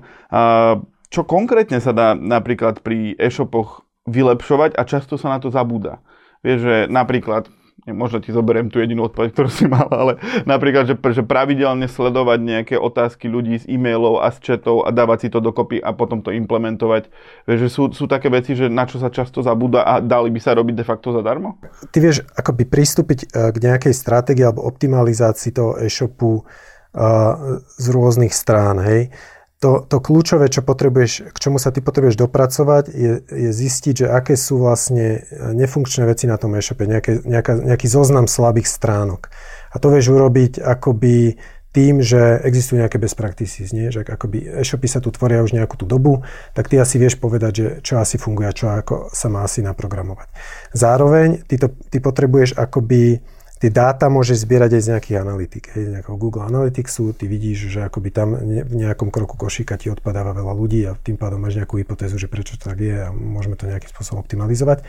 Čo 1.08 1.22
konkrétne 1.26 1.82
sa 1.82 1.92
dá 1.92 2.14
napríklad 2.14 2.86
pri 2.86 3.18
e-shopoch 3.18 3.84
vylepšovať 4.06 4.78
a 4.78 4.86
často 4.86 5.18
sa 5.18 5.34
na 5.34 5.42
to 5.42 5.50
zabúda. 5.50 6.00
Vieš, 6.46 6.60
že 6.62 6.76
napríklad 6.88 7.50
možno 7.91 8.19
ti 8.19 8.36
zoberiem 8.36 8.67
tú 8.67 8.84
jedinú 8.84 9.08
odpoveď, 9.08 9.30
ktorú 9.32 9.50
si 9.52 9.65
mal, 9.67 9.88
ale 9.91 10.19
napríklad, 10.43 10.88
že, 10.88 10.95
že 10.97 11.23
pravidelne 11.23 11.88
sledovať 11.88 12.39
nejaké 12.43 12.76
otázky 12.76 13.32
ľudí 13.32 13.63
z 13.63 13.65
e-mailov 13.71 14.19
a 14.23 14.32
z 14.34 14.43
chatov 14.43 14.84
a 14.84 14.91
dávať 14.91 15.28
si 15.28 15.30
to 15.32 15.39
dokopy 15.39 15.80
a 15.80 15.95
potom 15.95 16.19
to 16.19 16.36
implementovať. 16.36 17.08
Vieš, 17.47 17.60
že 17.67 17.69
sú, 17.71 17.84
sú 17.95 18.06
také 18.08 18.28
veci, 18.28 18.58
že 18.58 18.67
na 18.67 18.84
čo 18.84 19.00
sa 19.00 19.08
často 19.08 19.39
zabúda 19.39 19.88
a 19.88 20.04
dali 20.04 20.32
by 20.34 20.39
sa 20.39 20.56
robiť 20.56 20.76
de 20.76 20.86
facto 20.88 21.15
zadarmo? 21.15 21.60
Ty 21.91 21.97
vieš 22.04 22.28
akoby 22.36 22.63
pristúpiť 22.67 23.19
e, 23.32 23.52
k 23.52 23.58
nejakej 23.58 23.93
stratégii 23.95 24.43
alebo 24.43 24.67
optimalizácii 24.67 25.52
toho 25.56 25.80
e-shopu 25.80 26.43
uh, 26.43 27.62
z 27.78 27.86
rôznych 27.93 28.34
strán, 28.34 28.84
hej 28.84 29.12
to, 29.58 29.82
to 29.89 29.98
kľúčové, 29.98 30.54
čo 30.54 30.62
potrebuješ, 30.62 31.34
k 31.34 31.38
čomu 31.41 31.58
sa 31.58 31.74
ty 31.74 31.82
potrebuješ 31.82 32.13
dopracovať, 32.22 32.93
je, 32.93 33.12
je 33.26 33.50
zistiť, 33.50 34.06
že 34.06 34.08
aké 34.08 34.38
sú 34.38 34.62
vlastne 34.62 35.26
nefunkčné 35.34 36.06
veci 36.06 36.30
na 36.30 36.38
tom 36.38 36.54
e-shope, 36.54 36.86
nejaké, 36.86 37.26
nejaká, 37.26 37.58
nejaký 37.65 37.89
zoznam 37.89 38.30
slabých 38.30 38.70
stránok. 38.70 39.34
A 39.74 39.82
to 39.82 39.89
vieš 39.89 40.13
urobiť 40.13 40.62
akoby 40.62 41.41
tým, 41.74 42.02
že 42.02 42.41
existujú 42.46 42.82
nejaké 42.82 43.02
best 43.02 43.17
practices, 43.17 43.74
nie? 43.74 43.89
že 43.89 44.06
akoby 44.06 44.62
e-shopy 44.62 44.86
sa 44.89 45.02
tu 45.02 45.10
tvoria 45.10 45.41
už 45.41 45.58
nejakú 45.58 45.74
tú 45.78 45.89
dobu, 45.89 46.22
tak 46.54 46.70
ty 46.70 46.78
asi 46.78 47.02
vieš 47.02 47.17
povedať, 47.17 47.52
že 47.54 47.67
čo 47.82 47.98
asi 47.98 48.22
funguje 48.22 48.50
a 48.50 48.58
čo 48.58 48.70
ako 48.70 49.10
sa 49.10 49.30
má 49.30 49.41
asi 49.41 49.65
naprogramovať. 49.65 50.30
Zároveň 50.74 51.46
ty, 51.50 51.58
to, 51.58 51.74
ty 51.89 51.98
potrebuješ 51.98 52.58
akoby 52.58 53.22
tie 53.58 53.74
dáta 53.74 54.08
môžeš 54.08 54.46
zbierať 54.46 54.78
aj 54.78 54.82
z 54.82 54.89
nejakých 54.93 55.17
analytik, 55.17 55.63
hej, 55.74 55.84
z 55.89 55.91
nejakého 55.98 56.17
Google 56.17 56.46
Analyticsu, 56.46 57.13
ty 57.17 57.26
vidíš, 57.26 57.74
že 57.74 57.80
akoby 57.86 58.10
tam 58.13 58.38
v 58.41 58.76
nejakom 58.78 59.10
kroku 59.10 59.38
košíka 59.38 59.78
ti 59.82 59.89
odpadáva 59.89 60.38
veľa 60.38 60.54
ľudí 60.54 60.86
a 60.86 60.93
tým 60.93 61.17
pádom 61.17 61.41
máš 61.41 61.58
nejakú 61.58 61.82
hypotézu, 61.82 62.22
že 62.22 62.30
prečo 62.30 62.56
to 62.62 62.70
tak 62.70 62.80
je 62.80 62.96
a 62.96 63.10
môžeme 63.10 63.58
to 63.58 63.65
nejakým 63.65 63.89
spôsobom 63.89 64.22
optimalizovať. 64.22 64.86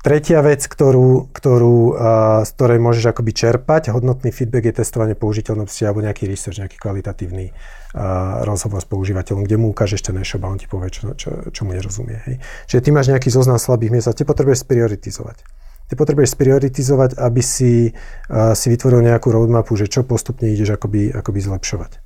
Tretia 0.00 0.40
vec, 0.40 0.64
ktorú, 0.64 1.28
ktorú, 1.28 2.00
z 2.40 2.50
ktorej 2.56 2.80
môžeš 2.80 3.12
akoby 3.12 3.36
čerpať, 3.36 3.92
hodnotný 3.92 4.32
feedback 4.32 4.72
je 4.72 4.80
testovanie 4.80 5.12
použiteľnosti 5.12 5.84
alebo 5.84 6.00
nejaký 6.00 6.24
research, 6.24 6.56
nejaký 6.56 6.80
kvalitatívny 6.80 7.52
rozhovor 8.48 8.80
s 8.80 8.88
používateľom, 8.88 9.44
kde 9.44 9.60
mu 9.60 9.76
ukážeš 9.76 10.08
ten 10.08 10.16
e-shop 10.16 10.40
a 10.40 10.48
on 10.48 10.56
ti 10.56 10.64
povie, 10.72 10.88
čo, 10.88 11.12
čo, 11.12 11.52
čo 11.52 11.60
mu 11.68 11.76
nerozumie. 11.76 12.16
Hej. 12.24 12.40
Čiže 12.72 12.80
ty 12.80 12.90
máš 12.96 13.12
nejaký 13.12 13.28
zoznam 13.28 13.60
slabých 13.60 13.92
miest 13.92 14.08
a 14.08 14.16
ty 14.16 14.24
potrebuješ 14.24 14.64
sprioritizovať. 14.64 15.36
Ty 15.90 15.98
potrebuješ 15.98 16.38
sprioritizovať, 16.38 17.18
aby 17.18 17.42
si, 17.42 17.90
uh, 18.30 18.54
si 18.54 18.66
vytvoril 18.70 19.02
nejakú 19.10 19.34
roadmapu, 19.34 19.74
že 19.74 19.90
čo 19.90 20.06
postupne 20.06 20.46
ideš 20.46 20.78
akoby, 20.78 21.10
akoby 21.10 21.40
zlepšovať. 21.42 21.98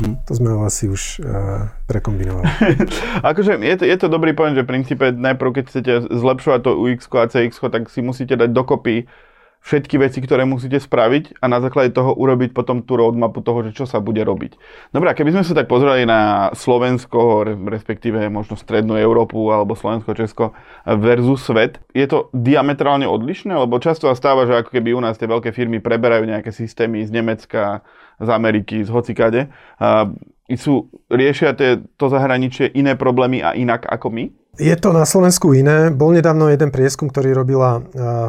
Hm. 0.00 0.24
To 0.24 0.32
sme 0.32 0.48
asi 0.62 0.88
už 0.88 1.20
uh, 1.20 1.68
prekombinovali. 1.90 2.46
akože 3.30 3.60
je 3.60 3.76
to, 3.76 3.84
je 3.84 3.96
to 3.98 4.06
dobrý 4.08 4.32
point, 4.32 4.54
že 4.54 4.64
v 4.64 4.70
princípe 4.70 5.10
najprv, 5.12 5.50
keď 5.60 5.64
chcete 5.68 5.92
zlepšovať 6.14 6.60
to 6.62 6.70
UX 6.78 7.10
a 7.12 7.26
CX, 7.28 7.60
tak 7.68 7.90
si 7.90 8.00
musíte 8.00 8.38
dať 8.38 8.54
dokopy 8.54 9.10
všetky 9.62 9.94
veci, 10.02 10.18
ktoré 10.18 10.42
musíte 10.42 10.82
spraviť 10.82 11.38
a 11.38 11.46
na 11.46 11.62
základe 11.62 11.94
toho 11.94 12.12
urobiť 12.18 12.50
potom 12.50 12.82
tú 12.82 12.98
roadmapu 12.98 13.46
toho, 13.46 13.62
že 13.62 13.70
čo 13.72 13.86
sa 13.86 14.02
bude 14.02 14.18
robiť. 14.26 14.58
Dobre, 14.90 15.08
a 15.08 15.16
keby 15.16 15.38
sme 15.38 15.46
sa 15.46 15.54
tak 15.54 15.70
pozreli 15.70 16.02
na 16.02 16.50
Slovensko, 16.50 17.46
respektíve 17.70 18.26
možno 18.26 18.58
strednú 18.58 18.98
Európu 18.98 19.38
alebo 19.54 19.78
Slovensko, 19.78 20.18
Česko 20.18 20.50
versus 20.82 21.46
svet, 21.46 21.78
je 21.94 22.10
to 22.10 22.26
diametrálne 22.34 23.06
odlišné? 23.06 23.54
Lebo 23.54 23.78
často 23.78 24.10
sa 24.10 24.18
stáva, 24.18 24.50
že 24.50 24.58
ako 24.58 24.74
keby 24.74 24.98
u 24.98 25.00
nás 25.00 25.14
tie 25.14 25.30
veľké 25.30 25.54
firmy 25.54 25.78
preberajú 25.78 26.26
nejaké 26.26 26.50
systémy 26.50 27.06
z 27.06 27.14
Nemecka, 27.14 27.86
z 28.18 28.28
Ameriky, 28.28 28.82
z 28.82 28.90
hocikade. 28.90 29.40
A 29.78 30.10
sú, 30.58 30.90
riešia 31.06 31.54
tie, 31.54 31.80
to 31.96 32.10
zahraničie 32.10 32.66
iné 32.74 32.98
problémy 32.98 33.40
a 33.40 33.54
inak 33.54 33.86
ako 33.86 34.10
my? 34.10 34.24
Je 34.60 34.74
to 34.76 34.92
na 34.92 35.08
Slovensku 35.08 35.56
iné. 35.56 35.88
Bol 35.88 36.12
nedávno 36.12 36.52
jeden 36.52 36.68
prieskum, 36.68 37.08
ktorý 37.08 37.32
robila 37.32 37.80
uh, 37.80 38.28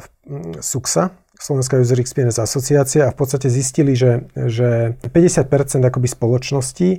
SUXA, 0.63 1.11
Slovenská 1.33 1.81
User 1.81 1.97
Experience 1.99 2.37
asociácia 2.37 3.09
a 3.09 3.13
v 3.13 3.17
podstate 3.17 3.49
zistili, 3.49 3.97
že, 3.97 4.29
že 4.37 4.95
50% 5.01 5.81
akoby 5.81 6.07
spoločností 6.07 6.89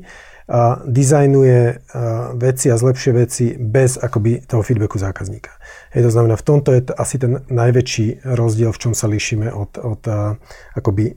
a 0.45 0.85
dizajnuje 0.85 1.89
veci 2.37 2.67
a 2.69 2.77
zlepšie 2.77 3.13
veci 3.17 3.57
bez 3.57 3.97
akoby 3.97 4.45
toho 4.45 4.61
feedbacku 4.61 5.01
zákazníka. 5.01 5.57
Hej, 5.97 6.05
to 6.05 6.11
znamená, 6.13 6.37
v 6.37 6.45
tomto 6.45 6.69
je 6.77 6.83
to 6.85 6.93
asi 6.93 7.17
ten 7.17 7.41
najväčší 7.49 8.29
rozdiel, 8.29 8.69
v 8.75 8.81
čom 8.85 8.93
sa 8.93 9.09
líšime 9.09 9.49
od, 9.49 9.81
od 9.81 10.03
akoby 10.77 11.17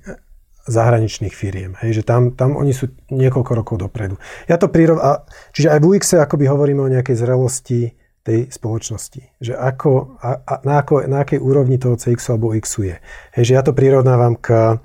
zahraničných 0.68 1.36
firiem. 1.36 1.76
Hej, 1.80 2.04
že 2.04 2.04
tam, 2.04 2.36
tam 2.36 2.60
oni 2.60 2.76
sú 2.76 2.92
niekoľko 3.12 3.52
rokov 3.56 3.76
dopredu. 3.84 4.20
Ja 4.46 4.60
to 4.60 4.68
prirov... 4.68 5.00
A, 5.00 5.24
čiže 5.56 5.72
aj 5.72 5.80
v 5.80 5.88
UX 5.96 6.16
akoby 6.16 6.46
hovoríme 6.48 6.84
o 6.84 6.92
nejakej 6.92 7.16
zrelosti 7.16 7.96
tej 8.28 8.52
spoločnosti. 8.52 9.40
Že 9.40 9.54
ako, 9.56 10.20
a, 10.20 10.30
a 10.44 10.54
na, 10.68 10.84
ako, 10.84 11.08
na 11.08 11.24
akej 11.24 11.40
úrovni 11.40 11.80
toho 11.80 11.96
CX 11.96 12.36
alebo 12.36 12.52
X 12.52 12.84
je. 12.84 13.00
Hej, 13.40 13.44
že 13.48 13.56
ja 13.56 13.64
to 13.64 13.72
prirovnávam 13.72 14.36
k, 14.36 14.76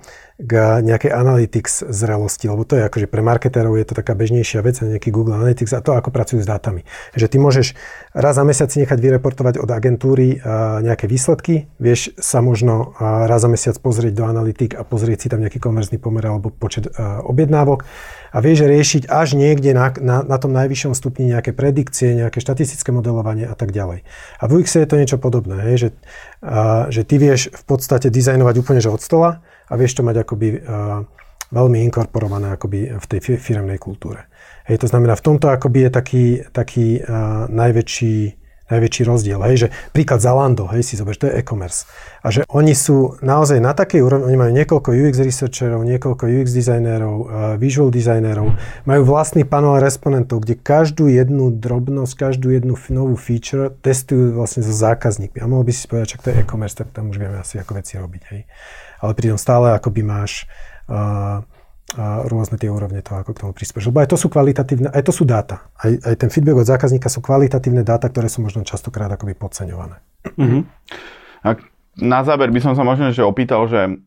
k 0.40 0.80
nejakej 0.80 1.12
analytics 1.12 1.86
zrelosti, 1.92 2.48
lebo 2.48 2.64
to 2.64 2.80
je 2.80 2.86
akože 2.88 3.06
pre 3.06 3.20
marketérov 3.20 3.76
je 3.76 3.86
to 3.86 3.94
taká 3.94 4.16
bežnejšia 4.16 4.64
vec, 4.64 4.80
nejaký 4.80 5.12
Google 5.12 5.36
Analytics 5.36 5.76
a 5.76 5.84
to, 5.84 5.92
ako 5.92 6.08
pracujú 6.08 6.40
s 6.40 6.48
dátami. 6.48 6.88
Že 7.12 7.26
ty 7.28 7.36
môžeš 7.36 7.66
raz 8.16 8.34
za 8.36 8.44
mesiac 8.44 8.72
nechať 8.72 8.98
vyreportovať 8.98 9.60
od 9.60 9.68
agentúry 9.68 10.40
nejaké 10.82 11.04
výsledky, 11.06 11.68
vieš 11.76 12.16
sa 12.16 12.40
možno 12.40 12.96
raz 13.00 13.44
za 13.44 13.48
mesiac 13.52 13.76
pozrieť 13.78 14.12
do 14.16 14.24
analytik 14.24 14.72
a 14.74 14.82
pozrieť 14.82 15.26
si 15.26 15.28
tam 15.28 15.44
nejaký 15.44 15.60
konverzný 15.60 16.00
pomer 16.00 16.24
alebo 16.24 16.48
počet 16.50 16.88
objednávok 17.00 17.84
a 18.32 18.40
vieš 18.40 18.64
riešiť 18.64 19.12
až 19.12 19.36
niekde 19.36 19.76
na, 19.76 19.92
na, 20.00 20.24
na 20.24 20.36
tom 20.40 20.56
najvyššom 20.56 20.96
stupni 20.96 21.28
nejaké 21.28 21.52
predikcie, 21.52 22.16
nejaké 22.16 22.40
štatistické 22.40 22.88
modelovanie 22.88 23.44
a 23.44 23.52
tak 23.52 23.76
ďalej. 23.76 24.08
A 24.40 24.42
v 24.48 24.64
UX 24.64 24.80
je 24.80 24.88
to 24.88 24.96
niečo 24.96 25.20
podobné, 25.20 25.76
že, 25.76 25.92
že 26.88 27.02
ty 27.04 27.20
vieš 27.20 27.52
v 27.52 27.64
podstate 27.68 28.08
dizajnovať 28.08 28.54
úplne 28.56 28.80
že 28.80 28.88
od 28.88 29.04
stola 29.04 29.44
a 29.72 29.74
vieš 29.80 29.96
to 29.96 30.02
mať 30.04 30.28
akoby 30.28 30.48
a, 30.60 31.02
veľmi 31.52 31.84
inkorporované 31.88 32.52
akoby 32.52 32.96
v 32.96 33.06
tej 33.08 33.40
firemnej 33.40 33.80
kultúre. 33.80 34.28
Hej, 34.68 34.84
to 34.84 34.86
znamená, 34.88 35.16
v 35.16 35.24
tomto 35.24 35.48
akoby 35.48 35.88
je 35.88 35.90
taký, 35.90 36.24
taký 36.52 36.86
a, 37.00 37.48
najväčší 37.48 38.42
najväčší 38.72 39.02
rozdiel. 39.04 39.40
Hej, 39.44 39.56
že 39.56 39.68
príklad 39.92 40.24
Zalando, 40.24 40.64
hej, 40.72 40.80
si 40.80 40.96
zober, 40.96 41.12
to 41.12 41.28
je 41.28 41.36
e-commerce. 41.36 41.84
A 42.24 42.32
že 42.32 42.48
oni 42.48 42.72
sú 42.72 43.20
naozaj 43.20 43.60
na 43.60 43.76
takej 43.76 44.00
úrovni, 44.00 44.32
oni 44.32 44.38
majú 44.40 44.52
niekoľko 44.56 44.96
UX 44.96 45.20
researcherov, 45.20 45.84
niekoľko 45.84 46.24
UX 46.24 46.48
designérov, 46.54 47.16
uh, 47.20 47.26
visual 47.60 47.92
designérov, 47.92 48.56
majú 48.88 49.02
vlastný 49.04 49.44
panel 49.44 49.82
respondentov, 49.82 50.46
kde 50.46 50.56
každú 50.56 51.12
jednu 51.12 51.52
drobnosť, 51.52 52.12
každú 52.16 52.54
jednu 52.54 52.78
novú 52.88 53.18
feature 53.18 53.74
testujú 53.84 54.32
vlastne 54.32 54.64
so 54.64 54.72
zákazníkmi. 54.72 55.42
A 55.42 55.46
mohol 55.50 55.68
by 55.68 55.72
si 55.74 55.84
povedať, 55.90 56.16
že 56.16 56.18
to 56.22 56.28
je 56.32 56.36
e-commerce, 56.40 56.78
tak 56.78 56.94
tam 56.94 57.12
už 57.12 57.20
vieme 57.20 57.36
asi 57.36 57.60
ako 57.60 57.76
veci 57.76 57.98
robiť. 58.00 58.22
Hej. 58.32 58.40
Ale 59.02 59.12
pri 59.18 59.34
tom 59.34 59.40
stále 59.40 59.74
akoby 59.74 60.06
máš 60.06 60.46
uh, 60.86 61.42
a 61.92 62.24
rôzne 62.24 62.56
tie 62.56 62.72
úrovne 62.72 63.04
toho, 63.04 63.20
ako 63.20 63.36
k 63.36 63.40
tomu 63.44 63.52
prispieš. 63.52 63.92
Lebo 63.92 64.00
aj 64.00 64.08
to 64.08 64.16
sú 64.16 64.32
kvalitatívne, 64.32 64.88
aj 64.88 65.02
to 65.04 65.12
sú 65.12 65.28
dáta. 65.28 65.68
Aj, 65.76 65.92
aj 65.92 66.14
ten 66.16 66.32
feedback 66.32 66.64
od 66.64 66.64
zákazníka 66.64 67.12
sú 67.12 67.20
kvalitatívne 67.20 67.84
dáta, 67.84 68.08
ktoré 68.08 68.32
sú 68.32 68.40
možno 68.40 68.64
častokrát 68.64 69.12
akoby 69.12 69.36
podceňované. 69.36 70.00
Uh-huh. 70.24 70.64
A 71.44 71.60
na 72.00 72.24
záver 72.24 72.48
by 72.48 72.60
som 72.64 72.72
sa 72.72 72.80
možno 72.80 73.12
že 73.12 73.20
opýtal, 73.20 73.68
že 73.68 74.00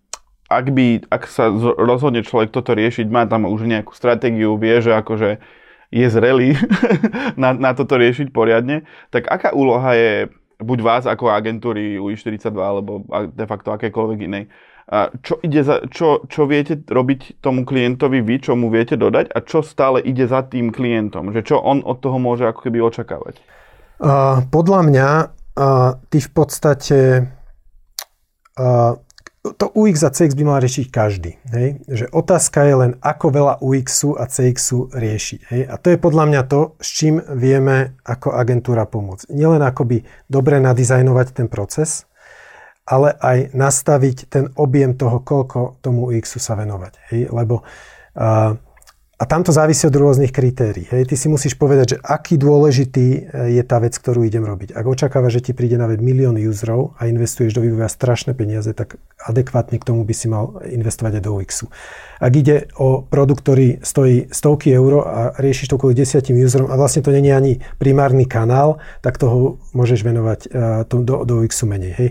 ak, 0.50 0.66
by, 0.74 1.06
ak 1.14 1.30
sa 1.30 1.54
rozhodne 1.78 2.26
človek 2.26 2.50
toto 2.50 2.74
riešiť, 2.74 3.06
má 3.06 3.30
tam 3.30 3.46
už 3.46 3.70
nejakú 3.70 3.94
stratégiu, 3.94 4.58
vie, 4.58 4.82
že 4.82 4.90
akože 4.94 5.38
je 5.94 6.08
zrelý 6.10 6.58
na, 7.42 7.54
na 7.54 7.78
toto 7.78 8.02
riešiť 8.02 8.34
poriadne, 8.34 8.90
tak 9.14 9.30
aká 9.30 9.54
úloha 9.54 9.94
je 9.94 10.34
buď 10.58 10.80
vás 10.82 11.04
ako 11.06 11.30
agentúry 11.30 12.02
UI42 12.02 12.58
alebo 12.58 13.06
de 13.30 13.46
facto 13.46 13.76
akékoľvek 13.76 14.20
inej, 14.26 14.50
čo, 15.26 15.41
ide 15.41 15.65
za, 15.65 15.82
čo, 15.89 16.21
čo 16.30 16.45
viete 16.45 16.78
robiť 16.78 17.41
tomu 17.41 17.65
klientovi 17.65 18.21
vy, 18.21 18.38
čo 18.38 18.54
mu 18.54 18.69
viete 18.69 18.93
dodať 18.93 19.34
a 19.34 19.41
čo 19.41 19.65
stále 19.65 19.98
ide 19.98 20.30
za 20.30 20.45
tým 20.45 20.69
klientom? 20.69 21.34
Že 21.34 21.41
čo 21.41 21.58
on 21.58 21.82
od 21.82 21.98
toho 22.06 22.21
môže 22.21 22.45
ako 22.45 22.69
keby 22.69 22.86
očakávať? 22.86 23.41
Uh, 23.98 24.45
podľa 24.54 24.82
mňa 24.86 25.10
uh, 25.58 25.98
ty 26.13 26.21
v 26.21 26.30
podstate 26.30 27.00
uh, 28.62 28.93
to 29.54 29.69
UX 29.78 30.02
a 30.02 30.10
CX 30.10 30.34
by 30.34 30.43
mal 30.45 30.58
riešiť 30.62 30.86
každý. 30.89 31.38
Hej? 31.54 31.86
Že 31.86 32.06
otázka 32.10 32.65
je 32.65 32.76
len, 32.82 32.91
ako 33.02 33.26
veľa 33.30 33.54
UXu 33.62 34.17
a 34.17 34.26
CXu 34.26 34.89
riešiť. 34.89 35.39
Hej? 35.54 35.62
A 35.69 35.76
to 35.78 35.93
je 35.93 35.98
podľa 36.02 36.26
mňa 36.30 36.41
to, 36.50 36.74
s 36.82 36.89
čím 36.98 37.21
vieme 37.38 37.98
ako 38.02 38.34
agentúra 38.34 38.89
pomôcť. 38.89 39.30
Nielen 39.30 39.62
akoby 39.62 40.02
dobre 40.26 40.58
nadizajnovať 40.58 41.28
ten 41.38 41.48
proces, 41.50 42.10
ale 42.86 43.17
aj 43.17 43.52
nastaviť 43.58 44.17
ten 44.30 44.54
objem 44.54 44.93
toho, 44.93 45.21
koľko 45.26 45.82
tomu 45.82 46.10
UXu 46.13 46.38
sa 46.38 46.54
venovať. 46.54 46.93
Hej? 47.10 47.21
Lebo 47.34 47.65
uh, 47.65 48.54
a 49.15 49.24
tam 49.24 49.48
to 49.48 49.56
závisí 49.56 49.88
od 49.88 49.95
rôznych 49.95 50.36
kritérií. 50.36 50.91
Hej. 50.91 51.08
Ty 51.08 51.15
si 51.15 51.32
musíš 51.32 51.56
povedať, 51.56 51.95
že 51.95 51.98
aký 52.04 52.36
dôležitý 52.36 53.08
e, 53.08 53.19
je 53.56 53.63
tá 53.63 53.80
vec, 53.80 53.95
ktorú 53.95 54.28
idem 54.28 54.43
robiť. 54.43 54.76
Ak 54.76 54.84
očakávaš, 54.84 55.39
že 55.39 55.43
ti 55.48 55.52
príde 55.56 55.80
na 55.80 55.88
web 55.88 56.04
milión 56.04 56.36
userov 56.36 57.00
a 57.00 57.08
investuješ 57.08 57.56
do 57.56 57.63
vývoja 57.63 57.88
strašné 57.88 58.36
peniaze, 58.36 58.76
tak 58.76 59.00
adekvátne 59.24 59.80
k 59.80 59.88
tomu 59.88 60.04
by 60.04 60.12
si 60.12 60.28
mal 60.28 60.60
investovať 60.67 61.15
aj 61.15 61.24
do 61.24 61.32
UXu. 61.32 61.71
Ak 62.19 62.34
ide 62.36 62.67
o 62.76 63.08
produkt, 63.08 63.48
ktorý 63.48 63.80
stojí 63.80 64.28
stovky 64.36 64.76
eur 64.76 65.08
a 65.08 65.21
riešiš 65.39 65.71
to 65.71 65.80
kvôli 65.80 65.95
desiatim 65.95 66.36
userom 66.36 66.67
a 66.67 66.76
vlastne 66.76 67.00
to 67.00 67.15
není 67.15 67.32
ani 67.32 67.63
primárny 67.80 68.28
kanál, 68.28 68.84
tak 69.00 69.15
toho 69.15 69.63
môžeš 69.71 70.04
venovať 70.04 70.39
uh, 70.52 70.84
to, 70.91 71.00
do, 71.08 71.24
do 71.24 71.39
UXu 71.39 71.63
menej. 71.63 71.95
Hej. 71.95 72.10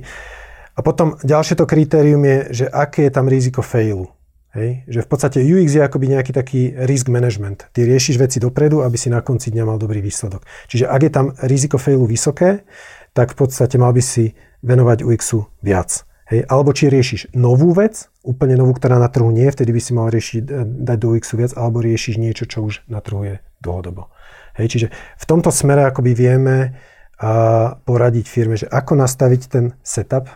A 0.74 0.80
potom 0.82 1.14
ďalšie 1.22 1.54
to 1.54 1.70
kritérium 1.70 2.22
je, 2.26 2.64
že 2.64 2.66
aké 2.66 3.06
je 3.06 3.12
tam 3.14 3.30
riziko 3.30 3.62
failu. 3.62 4.10
Hej? 4.54 4.86
Že 4.86 5.00
v 5.02 5.08
podstate 5.10 5.38
UX 5.42 5.74
je 5.74 5.82
akoby 5.82 6.06
nejaký 6.14 6.32
taký 6.34 6.60
risk 6.86 7.10
management. 7.10 7.70
Ty 7.74 7.86
riešiš 7.86 8.18
veci 8.18 8.38
dopredu, 8.38 8.82
aby 8.82 8.94
si 8.98 9.10
na 9.10 9.22
konci 9.22 9.50
dňa 9.50 9.64
mal 9.66 9.78
dobrý 9.78 10.02
výsledok. 10.02 10.46
Čiže 10.70 10.86
ak 10.86 11.00
je 11.02 11.10
tam 11.10 11.26
riziko 11.46 11.78
failu 11.78 12.06
vysoké, 12.06 12.66
tak 13.14 13.34
v 13.34 13.46
podstate 13.46 13.78
mal 13.78 13.94
by 13.94 14.02
si 14.02 14.34
venovať 14.62 15.06
UXu 15.06 15.46
viac. 15.62 16.06
Hej? 16.30 16.46
Alebo 16.50 16.74
či 16.74 16.90
riešiš 16.90 17.34
novú 17.38 17.70
vec, 17.70 18.10
úplne 18.26 18.58
novú, 18.58 18.74
ktorá 18.74 18.98
na 18.98 19.10
trhu 19.10 19.28
nie 19.30 19.46
vtedy 19.46 19.70
by 19.70 19.80
si 19.82 19.92
mal 19.94 20.08
riešiť, 20.10 20.42
e, 20.42 20.52
dať 20.86 20.98
do 20.98 21.08
UXu 21.14 21.34
viac, 21.38 21.52
alebo 21.54 21.84
riešiš 21.84 22.18
niečo, 22.18 22.50
čo 22.50 22.66
už 22.66 22.86
na 22.90 22.98
trhu 22.98 23.22
je 23.26 23.34
dlhodobo. 23.62 24.10
Hej? 24.58 24.66
Čiže 24.74 24.86
v 24.94 25.24
tomto 25.28 25.54
smere 25.54 25.86
akoby 25.86 26.14
vieme 26.16 26.74
a 27.14 27.78
poradiť 27.86 28.26
firme, 28.26 28.58
že 28.58 28.66
ako 28.66 28.98
nastaviť 28.98 29.42
ten 29.46 29.64
setup 29.86 30.26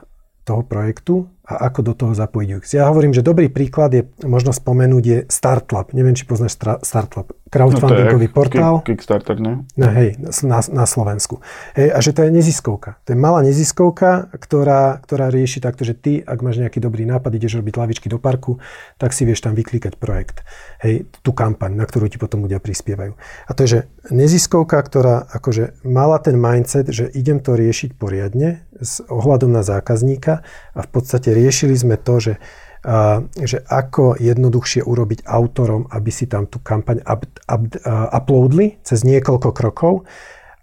toho 0.49 0.65
projektu 0.65 1.29
a 1.49 1.73
ako 1.73 1.81
do 1.81 1.93
toho 1.97 2.13
zapojiť 2.13 2.49
UX. 2.61 2.77
Ja 2.77 2.93
hovorím, 2.93 3.17
že 3.17 3.25
dobrý 3.25 3.49
príklad 3.49 3.97
je, 3.97 4.05
možno 4.29 4.53
spomenúť, 4.53 5.05
je 5.05 5.19
Startlab. 5.33 5.97
Neviem, 5.97 6.13
či 6.13 6.29
poznáš 6.29 6.61
Startlab. 6.85 7.33
Crowdfundingový 7.49 8.29
no 8.29 8.35
portál. 8.37 8.75
Kickstarter, 8.85 9.41
ne? 9.41 9.65
No, 9.73 9.89
hej, 9.89 10.21
na, 10.45 10.61
na 10.69 10.85
Slovensku. 10.85 11.41
Hej, 11.73 11.89
a 11.97 11.99
že 12.05 12.13
to 12.13 12.29
je 12.29 12.31
neziskovka. 12.31 13.01
To 13.09 13.17
je 13.17 13.19
malá 13.19 13.41
neziskovka, 13.41 14.29
ktorá, 14.37 15.01
ktorá 15.01 15.33
rieši 15.33 15.65
takto, 15.65 15.89
že 15.89 15.97
ty, 15.97 16.21
ak 16.21 16.45
máš 16.45 16.61
nejaký 16.61 16.77
dobrý 16.85 17.09
nápad, 17.09 17.33
ideš 17.33 17.65
robiť 17.65 17.75
lavičky 17.81 18.13
do 18.13 18.21
parku, 18.21 18.61
tak 19.01 19.17
si 19.17 19.25
vieš 19.25 19.41
tam 19.41 19.57
vyklikať 19.57 19.97
projekt. 19.97 20.45
Hej, 20.85 21.09
tú 21.25 21.33
kampaň, 21.33 21.73
na 21.73 21.89
ktorú 21.89 22.13
ti 22.13 22.21
potom 22.21 22.45
ľudia 22.45 22.61
prispievajú. 22.61 23.17
A 23.49 23.51
to 23.57 23.65
je, 23.65 23.69
že 23.69 23.81
neziskovka, 24.13 24.77
ktorá 24.85 25.25
akože 25.33 25.81
mala 25.89 26.21
ten 26.21 26.37
mindset, 26.37 26.93
že 26.93 27.09
idem 27.17 27.41
to 27.41 27.57
riešiť 27.57 27.97
poriadne 27.97 28.69
s 28.77 29.01
ohľadom 29.09 29.51
na 29.51 29.65
zákazníka 29.65 30.45
a 30.77 30.81
v 30.85 30.89
podstate 30.93 31.33
riešili 31.39 31.79
sme 31.79 31.95
to, 31.95 32.19
že, 32.19 32.35
a, 32.83 33.23
že 33.39 33.63
ako 33.71 34.19
jednoduchšie 34.19 34.83
urobiť 34.83 35.23
autorom, 35.31 35.87
aby 35.95 36.11
si 36.11 36.27
tam 36.27 36.51
tú 36.51 36.59
kampaň 36.59 36.99
up, 37.07 37.23
up, 37.47 37.63
uh, 37.87 38.11
uploadli 38.11 38.83
cez 38.83 39.07
niekoľko 39.07 39.55
krokov. 39.55 40.05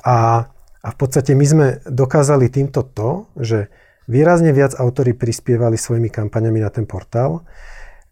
A, 0.03 0.45
a 0.83 0.87
v 0.91 0.97
podstate 0.99 1.31
my 1.31 1.45
sme 1.47 1.67
dokázali 1.87 2.51
týmto 2.51 2.83
to, 2.83 3.31
že 3.39 3.71
výrazne 4.05 4.53
viac 4.53 4.77
autory 4.77 5.17
prispievali 5.17 5.79
svojimi 5.79 6.13
kampaňami 6.13 6.59
na 6.61 6.69
ten 6.69 6.85
portál. 6.85 7.41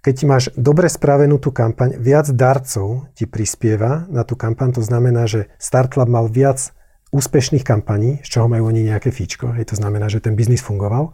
Keď 0.04 0.16
máš 0.28 0.44
dobre 0.60 0.92
spravenú 0.92 1.40
tú 1.40 1.56
kampaň, 1.56 1.96
viac 1.96 2.28
darcov 2.34 3.08
ti 3.16 3.24
prispieva 3.24 4.04
na 4.12 4.28
tú 4.28 4.36
kampaň, 4.36 4.76
to 4.76 4.84
znamená, 4.84 5.32
že 5.32 5.48
Startlab 5.56 6.12
mal 6.12 6.28
viac 6.28 6.76
úspešných 7.14 7.62
kampaní, 7.62 8.26
z 8.26 8.28
čoho 8.28 8.50
majú 8.50 8.74
oni 8.74 8.90
nejaké 8.90 9.14
fíčko, 9.14 9.54
hej, 9.54 9.70
to 9.70 9.78
znamená, 9.78 10.10
že 10.10 10.20
ten 10.20 10.34
biznis 10.34 10.66
fungoval. 10.66 11.14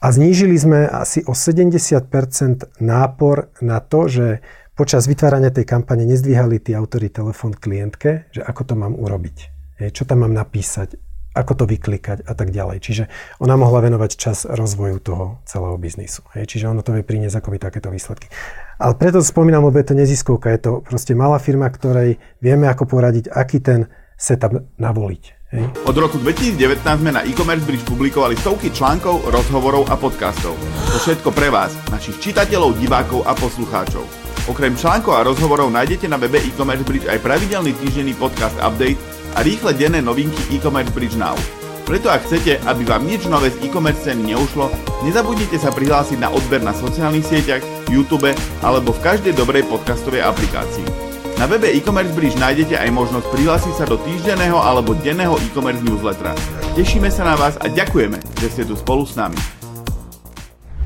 A 0.00 0.06
znížili 0.08 0.56
sme 0.56 0.88
asi 0.88 1.20
o 1.28 1.36
70% 1.36 2.80
nápor 2.80 3.52
na 3.60 3.84
to, 3.84 4.08
že 4.08 4.40
počas 4.72 5.04
vytvárania 5.04 5.52
tej 5.52 5.68
kampane 5.68 6.08
nezdvíhali 6.08 6.56
tí 6.64 6.72
autory 6.72 7.12
telefón 7.12 7.52
klientke, 7.52 8.32
že 8.32 8.40
ako 8.40 8.62
to 8.64 8.74
mám 8.80 8.96
urobiť, 8.96 9.36
hej, 9.84 9.88
čo 9.92 10.08
tam 10.08 10.24
mám 10.24 10.32
napísať, 10.32 10.96
ako 11.36 11.52
to 11.52 11.64
vyklikať 11.68 12.24
a 12.24 12.32
tak 12.32 12.48
ďalej. 12.48 12.80
Čiže 12.80 13.04
ona 13.44 13.60
mohla 13.60 13.84
venovať 13.84 14.10
čas 14.16 14.48
rozvoju 14.48 14.96
toho 15.04 15.44
celého 15.44 15.76
biznisu. 15.76 16.24
Hej. 16.32 16.56
Čiže 16.56 16.72
ono 16.72 16.80
to 16.80 16.96
vie 16.96 17.04
priniesť 17.04 17.44
akoby 17.44 17.60
takéto 17.60 17.92
výsledky. 17.92 18.32
Ale 18.80 18.96
preto 18.96 19.20
spomínam, 19.20 19.68
lebo 19.68 19.76
je 19.76 19.92
to 19.92 20.00
neziskovka. 20.00 20.48
Je 20.56 20.60
to 20.64 20.72
proste 20.80 21.12
malá 21.12 21.36
firma, 21.36 21.68
ktorej 21.68 22.16
vieme 22.40 22.64
ako 22.72 22.88
poradiť, 22.88 23.28
aký 23.28 23.60
ten 23.60 23.92
setup 24.16 24.56
navoliť. 24.80 25.24
Hej. 25.54 25.64
Od 25.86 25.94
roku 25.94 26.18
2019 26.18 26.82
sme 26.82 27.14
na 27.14 27.22
e-commerce 27.22 27.62
bridge 27.62 27.86
publikovali 27.86 28.34
stovky 28.34 28.74
článkov, 28.74 29.30
rozhovorov 29.30 29.86
a 29.86 29.94
podcastov. 29.94 30.58
To 30.90 30.98
všetko 30.98 31.30
pre 31.30 31.54
vás, 31.54 31.70
našich 31.86 32.18
čitateľov, 32.18 32.74
divákov 32.82 33.22
a 33.22 33.32
poslucháčov. 33.38 34.02
Okrem 34.50 34.74
článkov 34.74 35.14
a 35.14 35.22
rozhovorov 35.22 35.70
nájdete 35.70 36.10
na 36.10 36.18
webe 36.18 36.42
e-commerce 36.42 36.82
bridge 36.82 37.06
aj 37.06 37.22
pravidelný 37.22 37.78
týždenný 37.78 38.18
podcast 38.18 38.58
update 38.58 38.98
a 39.38 39.46
rýchle 39.46 39.70
denné 39.78 40.02
novinky 40.02 40.38
e-commerce 40.50 40.90
bridge 40.90 41.14
now. 41.14 41.38
Preto 41.86 42.10
ak 42.10 42.26
chcete, 42.26 42.58
aby 42.66 42.82
vám 42.82 43.06
nič 43.06 43.30
nové 43.30 43.54
z 43.54 43.62
e-commerce 43.62 44.02
ceny 44.02 44.34
neušlo, 44.34 44.66
nezabudnite 45.06 45.54
sa 45.62 45.70
prihlásiť 45.70 46.18
na 46.18 46.34
odber 46.34 46.58
na 46.58 46.74
sociálnych 46.74 47.22
sieťach, 47.22 47.62
YouTube 47.86 48.34
alebo 48.66 48.90
v 48.90 49.02
každej 49.06 49.38
dobrej 49.38 49.62
podcastovej 49.70 50.26
aplikácii. 50.26 51.05
Na 51.36 51.44
webe 51.44 51.68
e-commerce 51.68 52.16
bridge 52.16 52.32
nájdete 52.40 52.80
aj 52.80 52.88
možnosť 52.96 53.28
prihlásiť 53.28 53.74
sa 53.76 53.84
do 53.84 54.00
týždenného 54.00 54.56
alebo 54.56 54.96
denného 54.96 55.36
e-commerce 55.36 55.84
newslettera. 55.84 56.32
Tešíme 56.72 57.12
sa 57.12 57.28
na 57.28 57.36
vás 57.36 57.60
a 57.60 57.68
ďakujeme, 57.68 58.16
že 58.40 58.46
ste 58.48 58.62
tu 58.64 58.72
spolu 58.72 59.04
s 59.04 59.20
nami. 59.20 59.36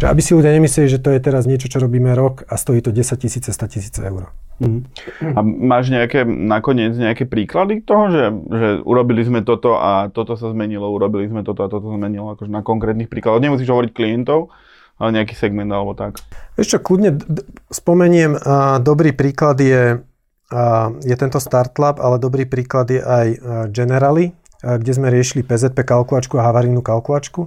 Aby 0.02 0.18
si 0.18 0.34
ľudia 0.34 0.50
nemysleli, 0.50 0.90
že 0.90 0.98
to 0.98 1.14
je 1.14 1.22
teraz 1.22 1.46
niečo, 1.46 1.70
čo 1.70 1.78
robíme 1.78 2.10
rok 2.18 2.50
a 2.50 2.58
stojí 2.58 2.82
to 2.82 2.90
10 2.90 3.14
tisíce, 3.22 3.46
100 3.46 3.74
tisíce 3.78 4.02
eur. 4.02 4.34
Mm. 4.58 4.90
A 5.22 5.40
máš 5.46 5.94
nejaké, 5.94 6.26
nakoniec 6.26 6.98
nejaké 6.98 7.30
príklady 7.30 7.86
toho, 7.86 8.10
že, 8.10 8.24
že 8.50 8.68
urobili 8.82 9.22
sme 9.22 9.46
toto 9.46 9.78
a 9.78 10.10
toto 10.10 10.34
sa 10.34 10.50
zmenilo, 10.50 10.90
urobili 10.90 11.30
sme 11.30 11.46
toto 11.46 11.62
a 11.62 11.70
toto 11.70 11.94
sa 11.94 11.94
zmenilo, 11.94 12.34
akože 12.34 12.50
na 12.50 12.66
konkrétnych 12.66 13.06
príkladoch. 13.06 13.38
Nemusíš 13.38 13.70
hovoriť 13.70 13.94
klientov, 13.94 14.50
ale 14.98 15.14
nejaký 15.14 15.38
segment 15.38 15.70
alebo 15.70 15.94
tak. 15.94 16.18
Ešte 16.58 16.82
kľudne 16.82 17.14
d- 17.14 17.46
spomeniem, 17.70 18.34
a 18.34 18.82
dobrý 18.82 19.14
príklad 19.14 19.62
je 19.62 20.09
je 21.00 21.14
tento 21.14 21.38
Startlab, 21.38 22.02
ale 22.02 22.18
dobrý 22.18 22.42
príklad 22.42 22.90
je 22.90 22.98
aj 22.98 23.26
Generali, 23.70 24.34
kde 24.60 24.92
sme 24.92 25.06
riešili 25.08 25.46
PZP 25.46 25.86
kalkulačku 25.86 26.36
a 26.36 26.50
havarijnú 26.50 26.82
kalkulačku. 26.82 27.46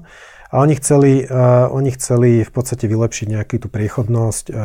A 0.53 0.61
oni 0.61 0.77
chceli, 0.77 1.25
uh, 1.25 1.65
oni 1.73 1.89
chceli 1.97 2.45
v 2.45 2.51
podstate 2.53 2.85
vylepšiť 2.85 3.25
nejakú 3.25 3.57
tú 3.57 3.73
priechodnosť, 3.73 4.45
uh, 4.53 4.55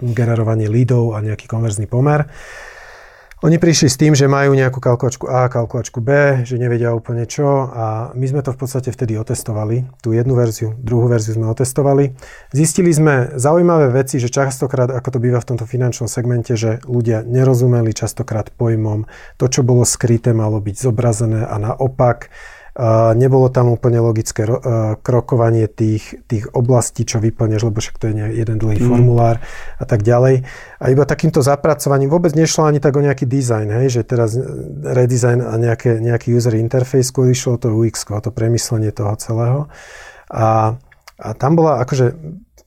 generovanie 0.00 0.72
leadov 0.72 1.12
a 1.12 1.20
nejaký 1.20 1.44
konverzný 1.44 1.84
pomer. 1.84 2.24
Oni 3.44 3.60
prišli 3.60 3.92
s 3.92 4.00
tým, 4.00 4.16
že 4.16 4.24
majú 4.24 4.56
nejakú 4.56 4.80
kalkulačku 4.80 5.28
A, 5.28 5.52
kalkulačku 5.52 6.00
B, 6.00 6.40
že 6.48 6.56
nevedia 6.56 6.96
úplne 6.96 7.28
čo 7.28 7.68
a 7.68 8.08
my 8.16 8.24
sme 8.24 8.40
to 8.40 8.56
v 8.56 8.58
podstate 8.64 8.88
vtedy 8.88 9.20
otestovali, 9.20 9.84
tú 10.00 10.16
jednu 10.16 10.32
verziu, 10.32 10.72
druhú 10.80 11.12
verziu 11.12 11.36
sme 11.36 11.52
otestovali. 11.52 12.16
Zistili 12.56 12.88
sme 12.88 13.36
zaujímavé 13.36 13.92
veci, 13.92 14.16
že 14.16 14.32
častokrát, 14.32 14.88
ako 14.88 15.08
to 15.12 15.18
býva 15.20 15.44
v 15.44 15.48
tomto 15.52 15.68
finančnom 15.68 16.08
segmente, 16.08 16.56
že 16.56 16.80
ľudia 16.88 17.20
nerozumeli 17.20 17.92
častokrát 17.92 18.48
pojmom, 18.48 19.04
to, 19.36 19.44
čo 19.52 19.60
bolo 19.60 19.84
skryté, 19.84 20.32
malo 20.32 20.56
byť 20.56 20.76
zobrazené 20.80 21.44
a 21.44 21.60
naopak 21.60 22.32
Nebolo 23.14 23.54
tam 23.54 23.70
úplne 23.70 24.02
logické 24.02 24.50
krokovanie 24.98 25.70
tých, 25.70 26.26
tých 26.26 26.50
oblastí, 26.50 27.06
čo 27.06 27.22
vyplňaš, 27.22 27.70
lebo 27.70 27.78
však 27.78 28.02
to 28.02 28.10
je 28.10 28.34
jeden 28.34 28.58
dlhý 28.58 28.82
mm. 28.82 28.88
formulár 28.90 29.38
a 29.78 29.84
tak 29.86 30.02
ďalej. 30.02 30.42
A 30.82 30.84
iba 30.90 31.06
takýmto 31.06 31.38
zapracovaním 31.38 32.10
vôbec 32.10 32.34
nešlo 32.34 32.66
ani 32.66 32.82
tak 32.82 32.98
o 32.98 33.04
nejaký 33.06 33.30
design, 33.30 33.70
hej, 33.70 33.94
že 33.94 34.02
teraz 34.02 34.34
redesign 34.82 35.38
a 35.38 35.54
nejaké, 35.54 36.02
nejaký 36.02 36.34
user 36.34 36.58
interface, 36.58 37.14
skôr 37.14 37.30
išlo 37.30 37.62
to 37.62 37.70
UX, 37.70 38.10
to 38.10 38.34
premyslenie 38.34 38.90
toho 38.90 39.14
celého. 39.22 39.70
A, 40.34 40.74
a 41.22 41.28
tam 41.38 41.54
bola 41.54 41.78
akože 41.78 42.10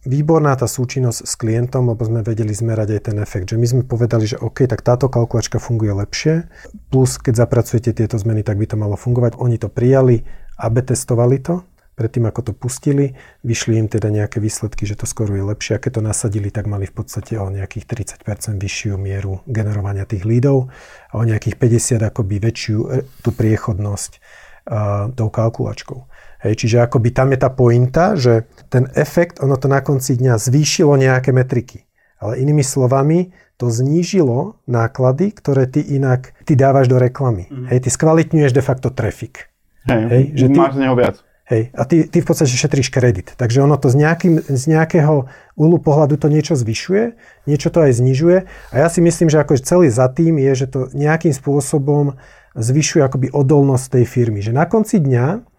výborná 0.06 0.54
tá 0.60 0.70
súčinnosť 0.70 1.20
s 1.26 1.34
klientom, 1.40 1.90
lebo 1.90 2.04
sme 2.06 2.22
vedeli 2.22 2.54
zmerať 2.54 2.88
aj 2.98 3.02
ten 3.10 3.18
efekt, 3.24 3.50
že 3.50 3.58
my 3.58 3.68
sme 3.68 3.84
povedali, 3.88 4.30
že 4.30 4.38
OK, 4.38 4.68
tak 4.70 4.86
táto 4.86 5.10
kalkulačka 5.10 5.58
funguje 5.58 5.96
lepšie, 5.96 6.46
plus 6.94 7.18
keď 7.18 7.48
zapracujete 7.48 7.96
tieto 7.96 8.20
zmeny, 8.20 8.46
tak 8.46 8.62
by 8.62 8.70
to 8.70 8.78
malo 8.78 9.00
fungovať. 9.00 9.40
Oni 9.42 9.58
to 9.58 9.72
prijali, 9.72 10.28
AB 10.60 10.86
testovali 10.86 11.42
to, 11.42 11.66
predtým 11.98 12.30
ako 12.30 12.42
to 12.46 12.54
pustili, 12.54 13.18
vyšli 13.42 13.82
im 13.82 13.90
teda 13.90 14.14
nejaké 14.14 14.38
výsledky, 14.38 14.86
že 14.86 14.94
to 14.94 15.10
skoro 15.10 15.34
je 15.34 15.42
lepšie. 15.42 15.74
A 15.76 15.82
keď 15.82 15.98
to 15.98 16.02
nasadili, 16.06 16.54
tak 16.54 16.70
mali 16.70 16.86
v 16.86 16.94
podstate 16.94 17.42
o 17.42 17.50
nejakých 17.50 17.90
30% 18.22 18.62
vyššiu 18.62 19.02
mieru 19.02 19.42
generovania 19.50 20.06
tých 20.06 20.22
lídov 20.22 20.70
a 21.10 21.14
o 21.18 21.26
nejakých 21.26 21.58
50 21.58 22.06
akoby 22.14 22.38
väčšiu 22.38 22.78
e, 22.86 22.88
tú 23.26 23.34
priechodnosť 23.34 24.12
uh, 24.14 25.10
tou 25.18 25.34
kalkulačkou. 25.34 26.06
Hej, 26.48 26.64
čiže 26.64 26.80
akoby 26.80 27.12
tam 27.12 27.36
je 27.36 27.40
tá 27.44 27.52
pointa, 27.52 28.16
že 28.16 28.48
ten 28.72 28.88
efekt, 28.96 29.44
ono 29.44 29.60
to 29.60 29.68
na 29.68 29.84
konci 29.84 30.16
dňa 30.16 30.40
zvýšilo 30.40 30.96
nejaké 30.96 31.36
metriky. 31.36 31.84
Ale 32.24 32.40
inými 32.40 32.64
slovami, 32.64 33.36
to 33.60 33.68
znížilo 33.68 34.56
náklady, 34.64 35.36
ktoré 35.36 35.68
ty 35.68 35.84
inak 35.84 36.32
ty 36.48 36.56
dávaš 36.56 36.88
do 36.88 36.96
reklamy. 37.02 37.52
Mm. 37.52 37.68
Hej, 37.74 37.80
ty 37.84 37.90
skvalitňuješ 37.92 38.54
de 38.56 38.64
facto 38.64 38.88
trafik. 38.94 39.52
Hej, 39.92 40.04
Hej 40.08 40.24
že 40.40 40.46
ty, 40.48 40.58
máš 40.58 40.74
z 40.78 40.82
neho 40.88 40.96
viac. 40.96 41.16
Hej, 41.48 41.72
a 41.76 41.84
ty, 41.88 42.04
ty 42.08 42.20
v 42.20 42.28
podstate 42.28 42.52
šetríš 42.52 42.92
kredit. 42.92 43.32
Takže 43.40 43.64
ono 43.64 43.80
to 43.80 43.88
z, 43.88 44.04
nejakým, 44.04 44.44
z 44.52 44.64
nejakého 44.68 45.32
úlu 45.56 45.78
pohľadu 45.80 46.20
to 46.20 46.28
niečo 46.28 46.60
zvyšuje, 46.60 47.16
niečo 47.48 47.72
to 47.72 47.88
aj 47.88 47.92
znižuje. 47.96 48.38
A 48.72 48.76
ja 48.76 48.88
si 48.92 49.00
myslím, 49.00 49.32
že 49.32 49.40
akože 49.40 49.64
celý 49.64 49.88
za 49.88 50.12
tým 50.12 50.44
je, 50.44 50.52
že 50.64 50.68
to 50.68 50.80
nejakým 50.92 51.32
spôsobom 51.32 52.20
zvyšuje 52.52 53.00
akoby 53.00 53.28
odolnosť 53.32 54.00
tej 54.00 54.06
firmy. 54.06 54.44
Že 54.44 54.60
na 54.60 54.68
konci 54.68 55.00
dňa, 55.00 55.57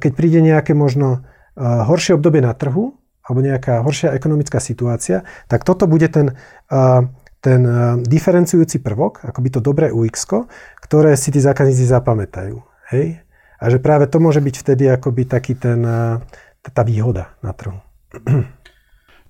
keď 0.00 0.10
príde 0.16 0.40
nejaké 0.40 0.72
možno 0.72 1.20
uh, 1.20 1.84
horšie 1.88 2.16
obdobie 2.16 2.40
na 2.40 2.56
trhu, 2.56 2.96
alebo 3.22 3.38
nejaká 3.38 3.84
horšia 3.86 4.16
ekonomická 4.16 4.58
situácia, 4.58 5.22
tak 5.46 5.62
toto 5.62 5.86
bude 5.86 6.08
ten, 6.10 6.34
uh, 6.72 7.06
ten 7.44 7.60
uh, 7.64 7.98
diferencujúci 8.00 8.80
prvok, 8.80 9.22
akoby 9.22 9.48
to 9.52 9.60
dobré 9.60 9.92
UX, 9.92 10.26
ktoré 10.80 11.14
si 11.14 11.30
tí 11.30 11.38
zákazníci 11.38 11.86
zapamätajú. 11.86 12.60
Hej? 12.90 13.22
A 13.62 13.64
že 13.70 13.78
práve 13.78 14.10
to 14.10 14.18
môže 14.18 14.42
byť 14.42 14.54
vtedy 14.58 14.90
akoby 14.90 15.22
taký 15.22 15.54
ten, 15.54 15.86
tá 16.66 16.82
výhoda 16.82 17.38
na 17.46 17.54
trhu. 17.54 17.78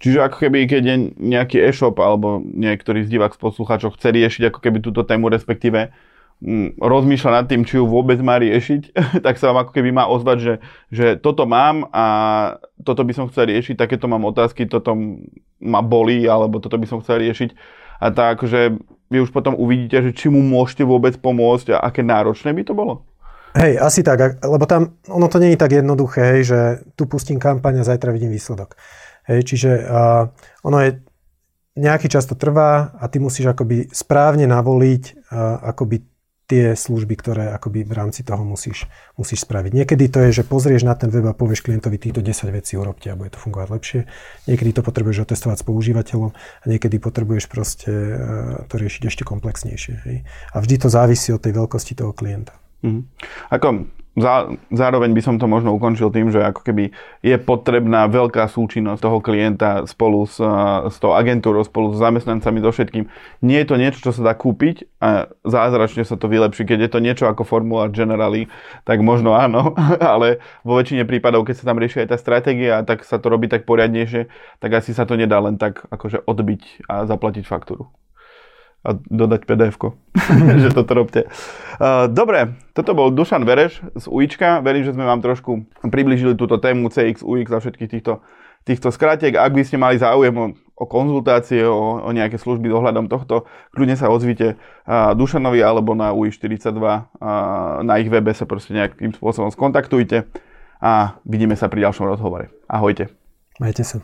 Čiže 0.03 0.19
ako 0.19 0.37
keby, 0.49 0.67
keď 0.67 0.83
nejaký 1.15 1.63
e-shop 1.63 1.95
alebo 2.03 2.43
niektorý 2.43 3.07
z 3.07 3.13
divák 3.15 3.39
z 3.39 3.39
poslucháčov 3.39 3.95
chce 3.95 4.11
riešiť 4.11 4.43
ako 4.51 4.59
keby 4.59 4.83
túto 4.83 5.07
tému, 5.07 5.31
respektíve 5.31 5.95
rozmýšľa 6.79 7.31
nad 7.31 7.47
tým, 7.47 7.63
či 7.63 7.79
ju 7.79 7.87
vôbec 7.87 8.19
má 8.19 8.37
riešiť, 8.39 8.83
tak 9.27 9.39
sa 9.39 9.51
vám 9.51 9.67
ako 9.67 9.73
keby 9.79 9.95
má 9.95 10.11
ozvať, 10.11 10.39
že, 10.39 10.55
že 10.91 11.07
toto 11.19 11.47
mám 11.47 11.87
a 11.95 12.05
toto 12.83 13.07
by 13.07 13.13
som 13.15 13.31
chcel 13.31 13.47
riešiť, 13.49 13.79
takéto 13.79 14.11
mám 14.11 14.27
otázky, 14.27 14.67
toto 14.67 14.99
ma 15.63 15.81
bolí, 15.81 16.27
alebo 16.27 16.59
toto 16.59 16.75
by 16.79 16.87
som 16.91 16.99
chcel 17.01 17.23
riešiť. 17.23 17.55
A 18.03 18.11
tak, 18.11 18.43
že 18.43 18.75
vy 19.07 19.23
už 19.23 19.31
potom 19.31 19.55
uvidíte, 19.55 20.03
že 20.03 20.11
či 20.11 20.27
mu 20.27 20.43
môžete 20.43 20.83
vôbec 20.83 21.15
pomôcť 21.23 21.79
a 21.79 21.87
aké 21.87 22.03
náročné 22.03 22.51
by 22.51 22.63
to 22.67 22.75
bolo? 22.75 23.07
Hej, 23.53 23.79
asi 23.79 24.01
tak, 24.01 24.41
lebo 24.43 24.65
tam 24.65 24.97
ono 25.07 25.29
to 25.29 25.37
je 25.37 25.55
tak 25.61 25.77
jednoduché, 25.77 26.25
hej, 26.35 26.43
že 26.43 26.61
tu 26.97 27.05
pustím 27.05 27.37
kampaň 27.37 27.85
a 27.85 27.87
zajtra 27.87 28.11
vidím 28.11 28.33
výsledok. 28.33 28.75
Hej, 29.29 29.41
čiže 29.45 29.71
uh, 29.85 30.33
ono 30.65 30.79
je, 30.83 30.91
nejaký 31.77 32.09
čas 32.09 32.25
to 32.25 32.35
trvá 32.35 32.97
a 32.97 33.05
ty 33.13 33.21
musíš 33.21 33.53
akoby 33.53 33.93
správne 33.93 34.49
navoliť 34.49 35.05
uh, 35.31 35.69
akoby 35.69 36.12
tie 36.53 36.77
služby, 36.77 37.17
ktoré 37.17 37.49
akoby 37.57 37.81
v 37.89 37.97
rámci 37.97 38.21
toho 38.21 38.45
musíš, 38.45 38.85
musíš 39.17 39.49
spraviť. 39.49 39.73
Niekedy 39.73 40.05
to 40.13 40.21
je, 40.29 40.45
že 40.45 40.45
pozrieš 40.45 40.85
na 40.85 40.93
ten 40.93 41.09
web 41.09 41.25
a 41.25 41.33
povieš 41.33 41.65
klientovi 41.65 41.97
týchto 41.97 42.21
10 42.21 42.53
vecí 42.53 42.77
urobte 42.77 43.09
a 43.09 43.17
bude 43.17 43.33
to 43.33 43.41
fungovať 43.41 43.69
lepšie. 43.73 44.01
Niekedy 44.45 44.77
to 44.77 44.85
potrebuješ 44.85 45.25
otestovať 45.25 45.57
s 45.57 45.65
používateľom 45.65 46.37
a 46.37 46.65
niekedy 46.69 47.01
potrebuješ 47.01 47.49
proste 47.49 47.89
uh, 47.89 48.69
to 48.69 48.77
riešiť 48.77 49.09
ešte 49.09 49.25
komplexnejšie. 49.25 49.95
Hej. 50.05 50.29
A 50.53 50.57
vždy 50.61 50.77
to 50.77 50.93
závisí 50.93 51.33
od 51.33 51.41
tej 51.41 51.57
veľkosti 51.57 51.97
toho 51.97 52.13
klienta. 52.13 52.53
Mm. 52.85 53.09
Ako 53.49 53.89
zá, 54.17 54.53
zároveň 54.69 55.17
by 55.17 55.23
som 55.25 55.37
to 55.41 55.49
možno 55.49 55.73
ukončil 55.73 56.13
tým, 56.13 56.29
že 56.29 56.45
ako 56.45 56.61
keby 56.61 56.93
je 57.25 57.37
potrebná 57.41 58.05
veľká 58.09 58.45
súčinnosť 58.49 59.01
toho 59.01 59.19
klienta 59.25 59.89
spolu 59.89 60.29
s, 60.29 60.37
s 60.93 60.97
tou 61.01 61.17
agentúrou, 61.17 61.65
spolu 61.65 61.97
s 61.97 62.01
zamestnancami, 62.01 62.61
so 62.61 62.71
všetkým. 62.73 63.09
Nie 63.41 63.65
je 63.65 63.69
to 63.73 63.77
niečo, 63.81 63.99
čo 64.05 64.13
sa 64.13 64.33
dá 64.33 64.35
kúpiť 64.37 64.89
a 65.01 65.33
zázračne 65.47 66.05
sa 66.05 66.21
to 66.21 66.29
vylepší. 66.29 66.69
Keď 66.69 66.79
je 66.89 66.91
to 66.93 66.99
niečo 67.01 67.25
ako 67.29 67.47
Formula 67.49 67.89
Generali, 67.89 68.53
tak 68.85 69.01
možno 69.01 69.33
áno, 69.33 69.73
ale 70.13 70.43
vo 70.67 70.77
väčšine 70.77 71.09
prípadov, 71.09 71.49
keď 71.49 71.65
sa 71.65 71.69
tam 71.73 71.81
rieši 71.81 72.05
aj 72.05 72.09
tá 72.13 72.17
stratégia, 72.21 72.85
tak 72.85 73.09
sa 73.09 73.17
to 73.17 73.33
robí 73.33 73.49
tak 73.49 73.65
poriadnejšie, 73.65 74.29
tak 74.61 74.71
asi 74.77 74.93
sa 74.93 75.09
to 75.09 75.17
nedá 75.17 75.41
len 75.41 75.57
tak 75.57 75.89
akože 75.89 76.29
odbiť 76.29 76.89
a 76.91 77.09
zaplatiť 77.09 77.45
faktúru 77.49 78.02
a 78.83 78.99
dodať 78.99 79.47
pdf 79.47 79.77
že 80.63 80.69
toto 80.75 80.93
robte. 80.93 81.31
Dobre, 82.11 82.59
toto 82.75 82.93
bol 82.93 83.15
Dušan 83.15 83.47
Vereš 83.47 83.79
z 83.95 84.05
UIčka. 84.11 84.59
Verím, 84.61 84.83
že 84.87 84.95
sme 84.95 85.07
vám 85.07 85.23
trošku 85.23 85.67
približili 85.87 86.35
túto 86.35 86.59
tému 86.59 86.91
CX, 86.91 87.23
UX 87.23 87.49
a 87.55 87.63
všetkých 87.63 87.91
týchto, 87.91 88.23
týchto 88.67 88.91
skratiek. 88.91 89.39
Ak 89.39 89.55
by 89.55 89.63
ste 89.63 89.79
mali 89.79 90.03
záujem 90.03 90.35
o, 90.35 90.47
o 90.75 90.85
konzultácie, 90.85 91.63
o, 91.63 92.03
o 92.03 92.11
nejaké 92.11 92.39
služby 92.39 92.71
ohľadom 92.75 93.07
tohto, 93.07 93.47
kľudne 93.75 93.95
sa 93.95 94.11
ozvite 94.11 94.59
Dušanovi 94.91 95.63
alebo 95.63 95.95
na 95.95 96.11
UI42. 96.11 96.83
Na 97.87 97.95
ich 98.03 98.11
webe 98.11 98.35
sa 98.35 98.47
proste 98.47 98.75
nejakým 98.75 99.15
spôsobom 99.15 99.55
skontaktujte 99.55 100.27
a 100.83 101.23
vidíme 101.23 101.55
sa 101.55 101.71
pri 101.71 101.87
ďalšom 101.87 102.11
rozhovore. 102.11 102.51
Ahojte. 102.67 103.15
Majte 103.63 103.87
sa. 103.87 104.03